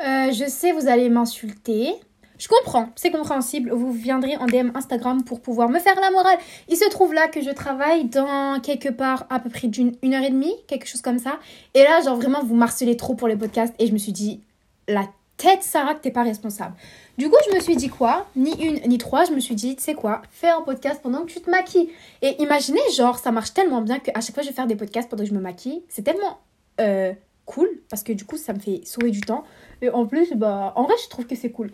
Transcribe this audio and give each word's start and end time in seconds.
Euh, 0.00 0.32
je 0.32 0.48
sais, 0.48 0.72
vous 0.72 0.88
allez 0.88 1.08
m'insulter. 1.08 1.94
Je 2.38 2.48
comprends, 2.48 2.88
c'est 2.96 3.10
compréhensible. 3.10 3.70
Vous 3.70 3.92
viendrez 3.92 4.34
en 4.36 4.46
DM 4.46 4.70
Instagram 4.74 5.22
pour 5.24 5.42
pouvoir 5.42 5.68
me 5.68 5.78
faire 5.78 6.00
la 6.00 6.10
morale. 6.10 6.38
Il 6.68 6.76
se 6.76 6.88
trouve 6.88 7.12
là 7.12 7.28
que 7.28 7.42
je 7.42 7.50
travaille 7.50 8.04
dans 8.04 8.60
quelque 8.60 8.88
part 8.88 9.26
à 9.28 9.40
peu 9.40 9.50
près 9.50 9.68
d'une 9.68 9.94
une 10.02 10.14
heure 10.14 10.24
et 10.24 10.30
demie, 10.30 10.54
quelque 10.66 10.86
chose 10.86 11.02
comme 11.02 11.18
ça. 11.18 11.38
Et 11.74 11.82
là, 11.82 12.00
genre 12.00 12.16
vraiment, 12.16 12.42
vous 12.42 12.54
marcelez 12.54 12.96
trop 12.96 13.14
pour 13.14 13.28
les 13.28 13.36
podcasts. 13.36 13.74
Et 13.78 13.86
je 13.86 13.92
me 13.92 13.98
suis 13.98 14.12
dit, 14.12 14.40
la 14.88 15.06
tête, 15.36 15.62
Sarah, 15.62 15.94
que 15.94 16.00
t'es 16.00 16.10
pas 16.10 16.22
responsable. 16.22 16.74
Du 17.18 17.28
coup, 17.28 17.36
je 17.50 17.54
me 17.54 17.60
suis 17.60 17.76
dit 17.76 17.90
quoi? 17.90 18.26
Ni 18.36 18.52
une, 18.64 18.88
ni 18.88 18.96
trois. 18.96 19.26
Je 19.26 19.32
me 19.32 19.40
suis 19.40 19.54
dit, 19.54 19.76
tu 19.76 19.82
sais 19.82 19.94
quoi? 19.94 20.22
Fais 20.30 20.48
un 20.48 20.62
podcast 20.62 21.00
pendant 21.02 21.20
que 21.26 21.32
tu 21.32 21.42
te 21.42 21.50
maquilles. 21.50 21.90
Et 22.22 22.40
imaginez, 22.42 22.80
genre, 22.96 23.18
ça 23.18 23.32
marche 23.32 23.52
tellement 23.52 23.82
bien 23.82 23.98
qu'à 23.98 24.18
chaque 24.22 24.34
fois, 24.34 24.42
je 24.42 24.48
vais 24.48 24.54
faire 24.54 24.66
des 24.66 24.76
podcasts 24.76 25.10
pendant 25.10 25.24
que 25.24 25.28
je 25.28 25.34
me 25.34 25.40
maquille. 25.40 25.82
C'est 25.90 26.02
tellement 26.02 26.38
euh, 26.80 27.12
cool 27.44 27.68
parce 27.90 28.02
que 28.02 28.14
du 28.14 28.24
coup, 28.24 28.38
ça 28.38 28.54
me 28.54 28.60
fait 28.60 28.80
sauver 28.86 29.10
du 29.10 29.20
temps. 29.20 29.44
Et 29.82 29.90
en 29.90 30.06
plus, 30.06 30.34
bah, 30.34 30.72
en 30.76 30.84
vrai, 30.84 30.94
je 31.02 31.08
trouve 31.08 31.26
que 31.26 31.34
c'est 31.34 31.50
cool. 31.50 31.70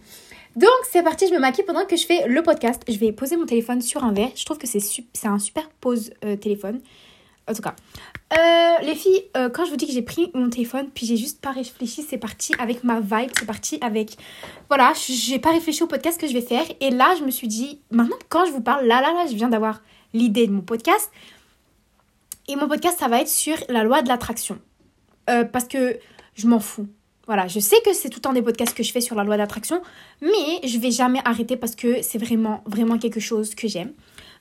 Donc, 0.55 0.71
c'est 0.91 1.03
parti, 1.03 1.27
je 1.29 1.35
me 1.35 1.39
maquille 1.39 1.65
pendant 1.65 1.85
que 1.85 1.97
je 1.97 2.07
fais 2.07 2.27
le 2.29 2.43
podcast. 2.43 2.83
Je 2.89 2.99
vais 2.99 3.13
poser 3.13 3.37
mon 3.37 3.47
téléphone 3.47 3.83
sur 3.83 4.05
un 4.05 4.13
verre. 4.13 4.31
Je 4.35 4.45
trouve 4.45 4.59
que 4.59 4.67
c'est 4.67 5.27
un 5.27 5.39
super 5.39 5.69
pose 5.81 6.13
euh, 6.25 6.37
téléphone. 6.37 6.81
En 7.49 7.53
tout 7.53 7.63
cas, 7.63 7.77
euh, 8.37 8.85
les 8.85 8.97
filles, 8.97 9.23
euh, 9.37 9.49
quand 9.51 9.65
je 9.65 9.71
vous 9.71 9.77
dis 9.77 9.87
que 9.87 9.93
j'ai 9.93 10.03
pris 10.03 10.31
mon 10.35 10.51
téléphone, 10.51 10.89
puis 10.93 11.07
j'ai 11.07 11.17
juste 11.17 11.41
pas 11.41 11.53
réfléchi, 11.53 12.03
c'est 12.03 12.19
parti 12.19 12.53
avec 12.59 12.83
ma 12.83 12.99
vibe, 12.99 13.31
c'est 13.39 13.47
parti 13.47 13.79
avec. 13.81 14.17
Voilà, 14.69 14.93
j'ai 15.07 15.39
pas 15.39 15.53
réfléchi 15.53 15.83
au 15.83 15.87
podcast 15.87 16.21
que 16.21 16.27
je 16.27 16.33
vais 16.33 16.41
faire. 16.41 16.65
Et 16.81 16.91
là, 16.91 17.15
je 17.19 17.25
me 17.25 17.31
suis 17.31 17.49
dit, 17.49 17.81
maintenant, 17.91 18.17
quand 18.29 18.47
je 18.47 18.51
vous 18.51 18.63
parle, 18.63 18.87
là, 18.87 19.01
là, 19.01 19.13
là, 19.13 19.27
je 19.31 19.35
viens 19.35 19.49
d'avoir 19.49 19.83
l'idée 20.13 20.47
de 20.47 20.53
mon 20.53 20.63
podcast. 20.63 21.11
Et 22.49 22.57
mon 22.57 22.67
podcast, 22.67 22.99
ça 22.99 23.09
va 23.09 23.21
être 23.21 23.29
sur 23.29 23.57
la 23.69 23.85
loi 23.85 24.03
de 24.03 24.09
l'attraction. 24.09 24.59
parce 25.27 25.67
que 25.69 25.99
je 26.35 26.47
m'en 26.47 26.61
fous. 26.61 26.87
Voilà, 27.27 27.49
je 27.49 27.59
sais 27.59 27.77
que 27.85 27.93
c'est 27.93 28.09
tout 28.09 28.19
le 28.19 28.23
temps 28.23 28.33
des 28.33 28.43
podcasts 28.43 28.77
que 28.77 28.83
je 28.83 28.93
fais 28.93 29.01
sur 29.01 29.17
la 29.17 29.25
loi 29.25 29.37
d'attraction, 29.37 29.83
mais 30.23 30.61
je 30.65 30.79
vais 30.79 30.91
jamais 30.93 31.21
arrêter 31.25 31.57
parce 31.57 31.75
que 31.75 32.03
c'est 32.03 32.19
vraiment, 32.19 32.63
vraiment 32.67 32.99
quelque 32.99 33.21
chose 33.21 33.55
que 33.55 33.67
j'aime. 33.67 33.93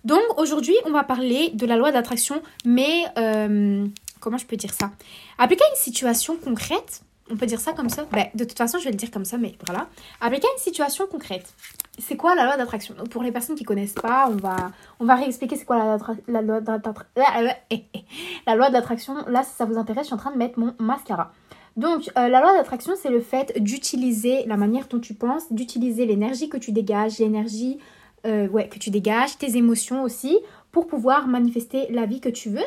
Donc 0.03 0.21
aujourd'hui, 0.37 0.75
on 0.85 0.91
va 0.91 1.03
parler 1.03 1.49
de 1.53 1.65
la 1.65 1.77
loi 1.77 1.91
d'attraction, 1.91 2.41
mais 2.63 3.05
euh, 3.17 3.87
comment 4.19 4.37
je 4.37 4.45
peux 4.45 4.55
dire 4.55 4.71
ça? 4.71 4.91
Appliquer 5.39 5.63
à 5.63 5.69
une 5.69 5.81
situation 5.81 6.37
concrète, 6.37 7.01
on 7.31 7.37
peut 7.37 7.47
dire 7.47 7.59
ça 7.59 7.73
comme 7.73 7.89
ça? 7.89 8.05
Ben, 8.11 8.27
De 8.35 8.43
toute 8.43 8.57
façon, 8.57 8.77
je 8.77 8.83
vais 8.83 8.91
le 8.91 8.97
dire 8.97 9.09
comme 9.09 9.25
ça, 9.25 9.37
mais 9.39 9.55
voilà. 9.65 9.87
Appliquer 10.21 10.45
à 10.47 10.51
une 10.55 10.61
situation 10.61 11.07
concrète. 11.07 11.51
C'est 11.97 12.17
quoi 12.17 12.35
la 12.35 12.45
loi 12.45 12.55
d'attraction? 12.55 12.93
Pour 13.09 13.23
les 13.23 13.31
personnes 13.31 13.55
qui 13.55 13.63
connaissent 13.63 13.93
pas, 13.93 14.27
on 14.29 14.35
va, 14.35 14.71
on 14.99 15.05
va 15.05 15.15
réexpliquer 15.15 15.55
c'est 15.55 15.65
quoi 15.65 15.77
la, 15.77 15.97
la 16.27 16.41
loi 16.43 16.61
d'attraction. 16.61 17.07
La 18.45 18.55
loi 18.55 18.69
d'attraction, 18.69 19.15
là, 19.27 19.43
si 19.43 19.55
ça 19.55 19.65
vous 19.65 19.75
intéresse, 19.75 20.03
je 20.03 20.07
suis 20.07 20.13
en 20.13 20.19
train 20.19 20.31
de 20.31 20.37
mettre 20.37 20.59
mon 20.59 20.75
mascara. 20.77 21.31
Donc, 21.75 22.09
euh, 22.17 22.29
la 22.29 22.39
loi 22.39 22.53
d'attraction, 22.53 22.93
c'est 22.95 23.09
le 23.09 23.19
fait 23.19 23.61
d'utiliser 23.61 24.45
la 24.45 24.55
manière 24.55 24.87
dont 24.87 24.99
tu 24.99 25.13
penses, 25.13 25.51
d'utiliser 25.51 26.05
l'énergie 26.05 26.47
que 26.47 26.57
tu 26.57 26.71
dégages, 26.71 27.19
l'énergie 27.19 27.79
euh, 28.25 28.47
que 28.47 28.79
tu 28.79 28.89
dégages, 28.89 29.37
tes 29.37 29.57
émotions 29.57 30.03
aussi, 30.03 30.39
pour 30.71 30.87
pouvoir 30.87 31.27
manifester 31.27 31.87
la 31.91 32.05
vie 32.05 32.21
que 32.21 32.29
tu 32.29 32.49
veux. 32.49 32.65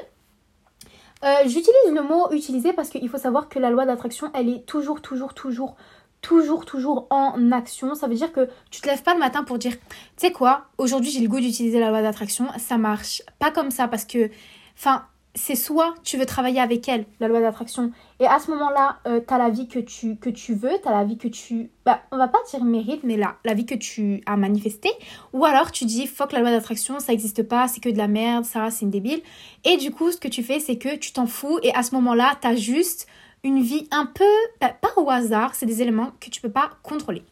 Euh, 1.25 1.35
j'utilise 1.45 1.93
le 1.93 2.03
mot 2.03 2.31
utiliser 2.31 2.73
parce 2.73 2.91
qu'il 2.91 3.09
faut 3.09 3.19
savoir 3.19 3.49
que 3.49 3.59
la 3.59 3.71
loi 3.71 3.87
d'attraction, 3.87 4.31
elle 4.35 4.49
est 4.51 4.67
toujours, 4.67 5.03
toujours, 5.03 5.35
toujours, 5.35 5.75
toujours, 6.21 6.65
toujours 6.65 7.07
en 7.11 7.51
action. 7.51 7.95
Ça 7.95 8.07
veut 8.07 8.15
dire 8.15 8.33
que 8.33 8.49
tu 8.71 8.81
te 8.81 8.87
lèves 8.87 9.03
pas 9.03 9.15
le 9.15 9.21
matin 9.21 9.43
pour 9.43 9.59
dire, 9.59 9.73
tu 9.73 9.79
sais 10.17 10.33
quoi, 10.33 10.67
aujourd'hui 10.77 11.11
j'ai 11.11 11.21
le 11.21 11.29
goût 11.29 11.41
d'utiliser 11.41 11.81
la 11.81 11.89
loi 11.89 12.03
d'attraction. 12.03 12.47
Ça 12.59 12.79
marche 12.79 13.23
pas 13.39 13.51
comme 13.51 13.71
ça 13.71 13.89
parce 13.89 14.05
que, 14.05 14.31
enfin, 14.77 15.07
c'est 15.35 15.55
soit 15.55 15.95
tu 16.03 16.17
veux 16.17 16.27
travailler 16.27 16.61
avec 16.61 16.89
elle, 16.89 17.07
la 17.21 17.29
loi 17.29 17.41
d'attraction, 17.41 17.93
et 18.21 18.27
à 18.27 18.39
ce 18.39 18.51
moment-là, 18.51 18.99
euh, 19.07 19.21
tu 19.27 19.33
as 19.33 19.39
la 19.39 19.51
vie 19.51 19.69
que 19.69 19.79
tu, 19.79 20.17
veux, 20.55 20.81
tu 20.83 20.89
as 20.89 20.91
la 20.91 21.05
vie 21.05 21.19
que 21.19 21.29
tu... 21.29 21.71
Bah, 21.85 22.01
on 22.11 22.17
va 22.17 22.29
pas 22.29 22.39
dire 22.51 22.65
mérite, 22.65 23.05
mais 23.05 23.17
la 23.17 23.55
vie 23.55 23.67
que 23.67 23.75
tu 23.75 24.23
as 24.27 24.37
manifestée. 24.37 24.91
Ou 25.33 25.45
alors 25.45 25.71
tu 25.71 25.85
dis, 25.85 26.07
fuck 26.07 26.33
la 26.33 26.41
loi 26.41 26.51
d'attraction, 26.51 26.99
ça 26.99 27.13
n'existe 27.13 27.43
pas, 27.43 27.69
c'est 27.69 27.81
que 27.81 27.89
de 27.89 27.99
la 27.99 28.09
merde, 28.09 28.45
Sarah, 28.45 28.71
c'est 28.71 28.85
une 28.85 28.91
débile. 28.91 29.23
Et 29.65 29.77
du 29.77 29.91
coup, 29.93 30.11
ce 30.11 30.17
que 30.17 30.29
tu 30.29 30.43
fais, 30.43 30.59
c'est 30.59 30.77
que 30.77 30.97
tu 30.97 31.13
t'en 31.13 31.27
fous, 31.27 31.61
et 31.63 31.73
à 31.75 31.83
ce 31.83 31.95
moment-là, 31.95 32.37
tu 32.41 32.49
as 32.49 32.57
juste 32.57 33.07
une 33.45 33.61
vie 33.61 33.87
un 33.91 34.07
peu... 34.07 34.25
Bah, 34.61 34.71
pas 34.81 34.91
au 34.97 35.09
hasard, 35.09 35.55
c'est 35.55 35.67
des 35.67 35.83
éléments 35.83 36.11
que 36.21 36.31
tu 36.31 36.41
peux 36.41 36.51
pas 36.51 36.71
contrôler. 36.83 37.23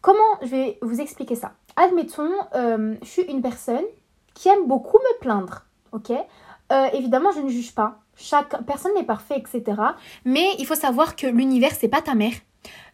Comment 0.00 0.38
je 0.42 0.46
vais 0.46 0.78
vous 0.80 1.00
expliquer 1.00 1.34
ça? 1.34 1.52
Admettons, 1.76 2.32
euh, 2.54 2.94
je 3.02 3.08
suis 3.08 3.22
une 3.22 3.42
personne 3.42 3.84
qui 4.34 4.48
aime 4.48 4.66
beaucoup 4.66 4.98
me 4.98 5.20
plaindre, 5.20 5.64
ok? 5.92 6.12
Euh, 6.72 6.88
évidemment, 6.92 7.32
je 7.32 7.40
ne 7.40 7.48
juge 7.48 7.72
pas. 7.72 8.00
Chaque 8.16 8.64
personne 8.64 8.94
n'est 8.94 9.04
parfait, 9.04 9.38
etc. 9.38 9.80
Mais 10.24 10.48
il 10.58 10.66
faut 10.66 10.74
savoir 10.74 11.16
que 11.16 11.26
l'univers, 11.26 11.72
c'est 11.78 11.88
pas 11.88 12.02
ta 12.02 12.14
mère. 12.14 12.34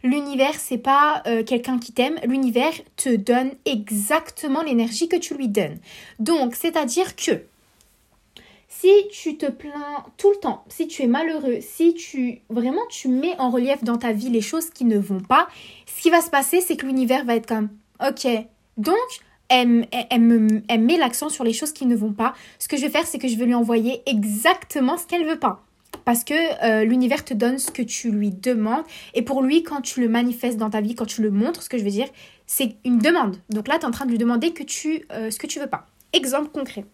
L'univers, 0.03 0.53
c'est 0.55 0.77
pas 0.77 1.23
euh, 1.25 1.43
quelqu'un 1.43 1.79
qui 1.79 1.91
t'aime. 1.91 2.19
L'univers 2.25 2.73
te 2.95 3.15
donne 3.15 3.51
exactement 3.65 4.61
l'énergie 4.61 5.09
que 5.09 5.15
tu 5.15 5.35
lui 5.35 5.47
donnes. 5.47 5.79
Donc, 6.19 6.55
c'est-à-dire 6.55 7.15
que 7.15 7.41
si 8.69 8.91
tu 9.11 9.37
te 9.37 9.47
plains 9.47 10.05
tout 10.17 10.29
le 10.29 10.37
temps, 10.37 10.63
si 10.69 10.87
tu 10.87 11.03
es 11.03 11.07
malheureux, 11.07 11.59
si 11.61 11.93
tu 11.95 12.41
vraiment 12.49 12.85
tu 12.89 13.07
mets 13.07 13.37
en 13.39 13.49
relief 13.49 13.83
dans 13.83 13.97
ta 13.97 14.11
vie 14.11 14.29
les 14.29 14.41
choses 14.41 14.69
qui 14.69 14.85
ne 14.85 14.99
vont 14.99 15.21
pas, 15.21 15.47
ce 15.87 16.01
qui 16.01 16.09
va 16.09 16.21
se 16.21 16.29
passer, 16.29 16.61
c'est 16.61 16.75
que 16.75 16.85
l'univers 16.85 17.25
va 17.25 17.35
être 17.35 17.47
comme 17.47 17.69
OK. 18.05 18.27
Donc, 18.77 18.95
elle, 19.49 19.87
met 20.21 20.97
l'accent 20.97 21.29
sur 21.29 21.43
les 21.43 21.53
choses 21.53 21.71
qui 21.71 21.85
ne 21.85 21.95
vont 21.95 22.13
pas. 22.13 22.33
Ce 22.59 22.67
que 22.67 22.77
je 22.77 22.81
vais 22.81 22.89
faire, 22.89 23.05
c'est 23.05 23.19
que 23.19 23.27
je 23.27 23.37
vais 23.37 23.45
lui 23.45 23.53
envoyer 23.53 24.01
exactement 24.05 24.97
ce 24.97 25.05
qu'elle 25.05 25.25
veut 25.25 25.39
pas. 25.39 25.63
Parce 26.03 26.23
que 26.23 26.33
euh, 26.63 26.83
l'univers 26.83 27.23
te 27.23 27.33
donne 27.33 27.57
ce 27.57 27.71
que 27.71 27.81
tu 27.81 28.11
lui 28.11 28.31
demandes. 28.31 28.83
Et 29.13 29.21
pour 29.21 29.41
lui, 29.41 29.63
quand 29.63 29.81
tu 29.81 30.01
le 30.01 30.09
manifestes 30.09 30.57
dans 30.57 30.69
ta 30.69 30.81
vie, 30.81 30.95
quand 30.95 31.05
tu 31.05 31.21
le 31.21 31.31
montres, 31.31 31.63
ce 31.63 31.69
que 31.69 31.77
je 31.77 31.83
veux 31.83 31.91
dire, 31.91 32.07
c'est 32.45 32.75
une 32.83 32.99
demande. 32.99 33.37
Donc 33.49 33.67
là, 33.67 33.75
tu 33.75 33.81
es 33.81 33.85
en 33.85 33.91
train 33.91 34.05
de 34.05 34.11
lui 34.11 34.17
demander 34.17 34.51
que 34.51 34.63
tu, 34.63 35.05
euh, 35.11 35.31
ce 35.31 35.39
que 35.39 35.47
tu 35.47 35.59
veux 35.59 35.67
pas. 35.67 35.87
Exemple 36.13 36.49
concret. 36.49 36.85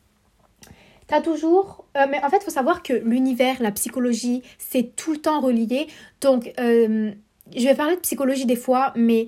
Tu 1.07 1.13
as 1.15 1.21
toujours... 1.21 1.85
Euh, 1.97 2.05
mais 2.09 2.23
en 2.23 2.29
fait, 2.29 2.37
il 2.37 2.43
faut 2.43 2.51
savoir 2.51 2.83
que 2.83 2.93
l'univers, 2.93 3.61
la 3.61 3.71
psychologie, 3.71 4.43
c'est 4.57 4.95
tout 4.95 5.11
le 5.11 5.17
temps 5.17 5.41
relié. 5.41 5.87
Donc, 6.21 6.53
je 6.57 7.63
vais 7.63 7.75
parler 7.75 7.95
de 7.95 8.01
psychologie 8.01 8.45
des 8.45 8.55
fois, 8.55 8.93
mais 8.95 9.27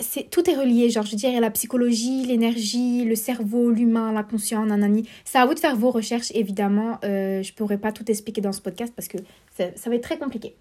c'est, 0.00 0.30
tout 0.30 0.48
est 0.48 0.54
relié, 0.54 0.90
genre 0.90 1.04
je 1.04 1.16
dire, 1.16 1.40
la 1.40 1.50
psychologie, 1.50 2.24
l'énergie, 2.24 3.04
le 3.04 3.14
cerveau, 3.14 3.70
l'humain, 3.70 4.12
la 4.12 4.22
conscience, 4.22 4.66
nanani. 4.66 5.08
C'est 5.24 5.38
à 5.38 5.46
vous 5.46 5.54
de 5.54 5.60
faire 5.60 5.76
vos 5.76 5.90
recherches, 5.90 6.30
évidemment. 6.34 6.98
Euh, 7.04 7.42
je 7.42 7.52
pourrais 7.52 7.78
pas 7.78 7.92
tout 7.92 8.10
expliquer 8.10 8.40
dans 8.40 8.52
ce 8.52 8.60
podcast 8.60 8.92
parce 8.94 9.08
que 9.08 9.18
ça, 9.56 9.70
va 9.86 9.96
être 9.96 10.02
très 10.02 10.18
compliqué. 10.18 10.56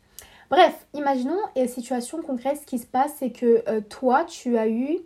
Bref, 0.50 0.73
imaginons 0.94 1.39
une 1.55 1.67
situation 1.67 2.21
concrète, 2.21 2.59
ce 2.61 2.66
qui 2.66 2.77
se 2.77 2.85
passe, 2.85 3.13
c'est 3.19 3.31
que 3.31 3.63
euh, 3.67 3.81
toi, 3.81 4.25
tu 4.25 4.57
as 4.57 4.67
eu 4.67 5.00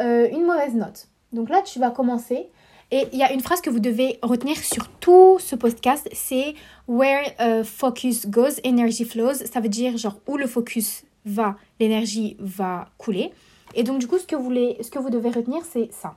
euh, 0.00 0.28
une 0.30 0.44
mauvaise 0.44 0.74
note. 0.74 1.08
Donc 1.32 1.48
là, 1.48 1.62
tu 1.62 1.78
vas 1.78 1.90
commencer. 1.90 2.48
Et 2.90 3.04
il 3.12 3.18
y 3.18 3.22
a 3.22 3.32
une 3.32 3.40
phrase 3.40 3.60
que 3.60 3.68
vous 3.68 3.80
devez 3.80 4.18
retenir 4.22 4.56
sur 4.56 4.88
tout 4.88 5.38
ce 5.38 5.54
podcast, 5.56 6.08
c'est 6.12 6.54
Where 6.86 7.22
uh, 7.38 7.62
focus 7.62 8.26
goes, 8.26 8.60
energy 8.64 9.04
flows. 9.04 9.34
Ça 9.34 9.60
veut 9.60 9.68
dire 9.68 9.98
genre 9.98 10.18
où 10.26 10.38
le 10.38 10.46
focus 10.46 11.04
va, 11.28 11.56
l'énergie 11.78 12.36
va 12.40 12.88
couler. 12.98 13.32
Et 13.74 13.82
donc, 13.82 13.98
du 13.98 14.08
coup, 14.08 14.18
ce 14.18 14.26
que 14.26 14.36
vous, 14.36 14.44
voulez, 14.44 14.78
ce 14.80 14.90
que 14.90 14.98
vous 14.98 15.10
devez 15.10 15.30
retenir, 15.30 15.62
c'est 15.64 15.92
ça. 15.92 16.16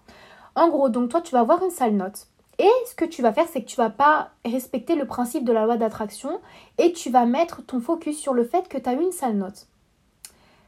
En 0.56 0.70
gros, 0.70 0.90
donc 0.90 1.10
toi, 1.10 1.22
tu 1.22 1.32
vas 1.32 1.42
avoir 1.42 1.64
une 1.64 1.72
sale 1.72 1.96
note. 1.96 2.28
Et 2.60 2.70
ce 2.90 2.96
que 2.96 3.06
tu 3.06 3.22
vas 3.22 3.34
faire, 3.34 3.48
c'est 3.52 3.62
que 3.62 3.68
tu 3.68 3.78
vas 3.78 3.90
pas 3.90 4.32
respecter 4.46 4.96
le 4.96 5.06
principe 5.06 5.46
de 5.46 5.52
la 5.52 5.66
loi 5.66 5.78
d'attraction 5.78 6.40
et 6.78 6.92
tu 6.92 7.10
vas 7.10 7.26
mettre 7.26 7.66
ton 7.66 7.80
focus 7.80 8.18
sur 8.18 8.34
le 8.34 8.44
fait 8.44 8.68
que 8.68 8.78
tu 8.78 8.90
as 8.90 8.94
eu 8.94 9.02
une 9.02 9.12
sale 9.12 9.38
note. 9.38 9.68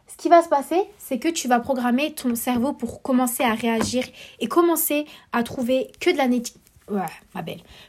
Ce 0.07 0.17
qui 0.17 0.29
va 0.29 0.41
se 0.41 0.49
passer, 0.49 0.81
c'est 0.97 1.19
que 1.19 1.27
tu 1.27 1.47
vas 1.47 1.59
programmer 1.59 2.13
ton 2.13 2.35
cerveau 2.35 2.73
pour 2.73 3.01
commencer 3.01 3.43
à 3.43 3.53
réagir 3.53 4.03
et 4.39 4.47
commencer 4.47 5.05
à 5.31 5.43
trouver 5.43 5.91
que 5.99 6.09
de 6.11 6.17
la, 6.17 6.27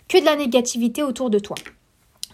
que 0.08 0.20
de 0.20 0.24
la 0.24 0.36
négativité 0.36 1.02
autour 1.02 1.30
de 1.30 1.38
toi. 1.38 1.56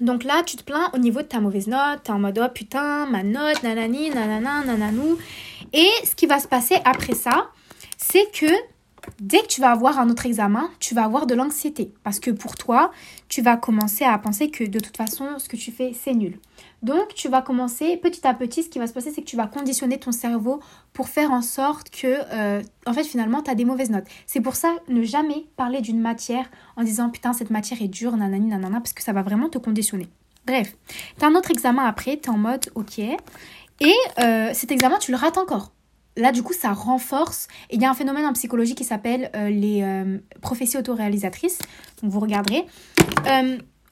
Donc 0.01 0.25
là, 0.25 0.43
tu 0.45 0.57
te 0.57 0.63
plains 0.63 0.91
au 0.95 0.99
niveau 0.99 1.21
de 1.21 1.27
ta 1.27 1.41
mauvaise 1.41 1.67
note, 1.67 2.03
t'es 2.05 2.11
en 2.11 2.19
mode 2.19 2.41
oh 2.43 2.49
putain, 2.53 3.07
ma 3.07 3.23
note, 3.23 3.63
nanani, 3.63 4.11
nanana, 4.11 4.65
nananou. 4.65 5.19
Et 5.73 5.91
ce 6.05 6.15
qui 6.15 6.27
va 6.27 6.41
se 6.41 6.49
passer 6.49 6.77
après 6.85 7.15
ça, 7.15 7.49
c'est 7.99 8.31
que 8.33 8.47
dès 9.21 9.41
que 9.41 9.47
tu 9.47 9.61
vas 9.61 9.71
avoir 9.71 9.99
un 9.99 10.09
autre 10.11 10.27
examen, 10.27 10.71
tu 10.79 10.95
vas 10.95 11.05
avoir 11.05 11.27
de 11.27 11.35
l'anxiété. 11.35 11.93
Parce 12.03 12.21
que 12.21 12.31
pour 12.31 12.57
toi, 12.57 12.91
tu 13.29 13.43
vas 13.43 13.57
commencer 13.57 14.05
à 14.05 14.17
penser 14.19 14.51
que 14.51 14.65
de 14.65 14.79
toute 14.81 14.97
façon, 14.97 15.39
ce 15.39 15.49
que 15.49 15.57
tu 15.57 15.71
fais, 15.71 15.93
c'est 15.93 16.15
nul. 16.15 16.39
Donc, 16.83 17.15
tu 17.15 17.29
vas 17.29 17.43
commencer 17.43 17.97
petit 17.97 18.27
à 18.27 18.35
petit, 18.35 18.63
ce 18.63 18.69
qui 18.69 18.79
va 18.79 18.87
se 18.87 18.93
passer, 18.93 19.11
c'est 19.11 19.21
que 19.21 19.27
tu 19.27 19.37
vas 19.37 19.47
conditionner 19.47 19.99
ton 19.99 20.13
cerveau 20.13 20.61
pour 20.93 21.09
faire 21.09 21.31
en 21.31 21.43
sorte 21.43 21.91
que, 21.91 22.07
euh, 22.33 22.63
en 22.87 22.93
fait, 22.93 23.05
finalement, 23.05 23.43
tu 23.43 23.51
as 23.51 23.55
des 23.55 23.65
mauvaises 23.65 23.91
notes. 23.91 24.07
C'est 24.27 24.41
pour 24.41 24.57
ça, 24.57 24.75
ne 24.89 25.03
jamais 25.03 25.47
parler 25.57 25.81
d'une 25.81 26.01
matière 26.01 26.51
en 26.77 26.83
disant 26.83 27.11
putain, 27.11 27.33
cette 27.33 27.51
matière 27.51 27.83
est 27.83 27.89
dure, 27.89 28.17
nanani, 28.17 28.49
nanana, 28.49 28.81
parce 28.81 28.93
que 28.93 29.03
ça 29.03 29.13
va 29.13 29.23
vraiment 29.23 29.49
te 29.49 29.59
conditionner. 29.59 30.09
Bref, 30.47 30.75
tu 31.19 31.25
as 31.25 31.29
un 31.29 31.35
autre 31.35 31.51
examen 31.51 31.85
après, 31.85 32.19
tu 32.19 32.29
es 32.29 32.33
en 32.33 32.39
mode 32.39 32.71
ok. 32.75 32.99
Et 32.99 33.95
euh, 34.19 34.51
cet 34.53 34.73
examen, 34.73 34.99
tu 34.99 35.11
le 35.11 35.17
rates 35.17 35.39
encore. 35.39 35.73
Là, 36.21 36.33
du 36.33 36.43
coup, 36.43 36.53
ça 36.53 36.73
renforce. 36.73 37.49
Et 37.71 37.77
il 37.77 37.83
y 37.83 37.85
a 37.85 37.91
un 37.91 37.95
phénomène 37.95 38.27
en 38.27 38.33
psychologie 38.33 38.75
qui 38.75 38.85
s'appelle 38.85 39.31
euh, 39.35 39.51
les 39.51 39.85
prophéties 40.41 40.77
autoréalisatrices. 40.77 41.59
Donc, 42.03 42.13
vous 42.13 42.21
regarderez 42.21 42.67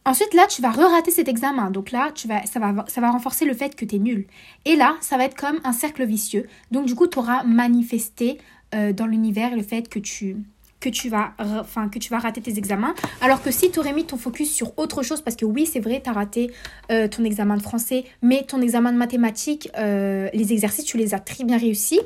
Ensuite, 0.08 0.32
là, 0.32 0.46
tu 0.48 0.62
vas 0.62 0.70
re-rater 0.70 1.10
cet 1.10 1.28
examen. 1.28 1.70
Donc 1.70 1.90
là, 1.90 2.10
tu 2.14 2.28
vas, 2.28 2.46
ça, 2.46 2.58
va, 2.58 2.86
ça 2.88 3.02
va 3.02 3.10
renforcer 3.10 3.44
le 3.44 3.52
fait 3.52 3.76
que 3.76 3.84
tu 3.84 3.96
es 3.96 3.98
nul. 3.98 4.26
Et 4.64 4.74
là, 4.74 4.96
ça 5.02 5.18
va 5.18 5.24
être 5.24 5.36
comme 5.36 5.60
un 5.64 5.74
cercle 5.74 6.02
vicieux. 6.06 6.48
Donc 6.70 6.86
du 6.86 6.94
coup, 6.94 7.06
tu 7.06 7.18
auras 7.18 7.42
manifesté 7.42 8.38
euh, 8.74 8.94
dans 8.94 9.04
l'univers 9.04 9.54
le 9.54 9.62
fait 9.62 9.86
que 9.86 9.98
tu, 9.98 10.38
que 10.80 10.88
tu 10.88 11.10
vas 11.10 11.34
enfin 11.38 11.90
que 11.90 11.98
tu 11.98 12.08
vas 12.08 12.18
rater 12.18 12.40
tes 12.40 12.56
examens 12.56 12.94
alors 13.20 13.42
que 13.42 13.50
si 13.50 13.70
tu 13.70 13.80
aurais 13.80 13.92
mis 13.92 14.04
ton 14.04 14.16
focus 14.16 14.52
sur 14.52 14.78
autre 14.78 15.02
chose 15.02 15.22
parce 15.22 15.36
que 15.36 15.44
oui 15.44 15.66
c'est 15.66 15.80
vrai 15.80 16.00
tu 16.02 16.08
as 16.08 16.12
raté 16.12 16.50
euh, 16.92 17.08
ton 17.08 17.24
examen 17.24 17.56
de 17.56 17.62
français 17.62 18.04
mais 18.22 18.44
ton 18.44 18.60
examen 18.60 18.92
de 18.92 18.98
mathématiques 18.98 19.70
euh, 19.76 20.28
les 20.32 20.52
exercices 20.52 20.84
tu 20.84 20.96
les 20.98 21.14
as 21.14 21.18
très 21.18 21.44
bien 21.44 21.58
réussis 21.58 22.00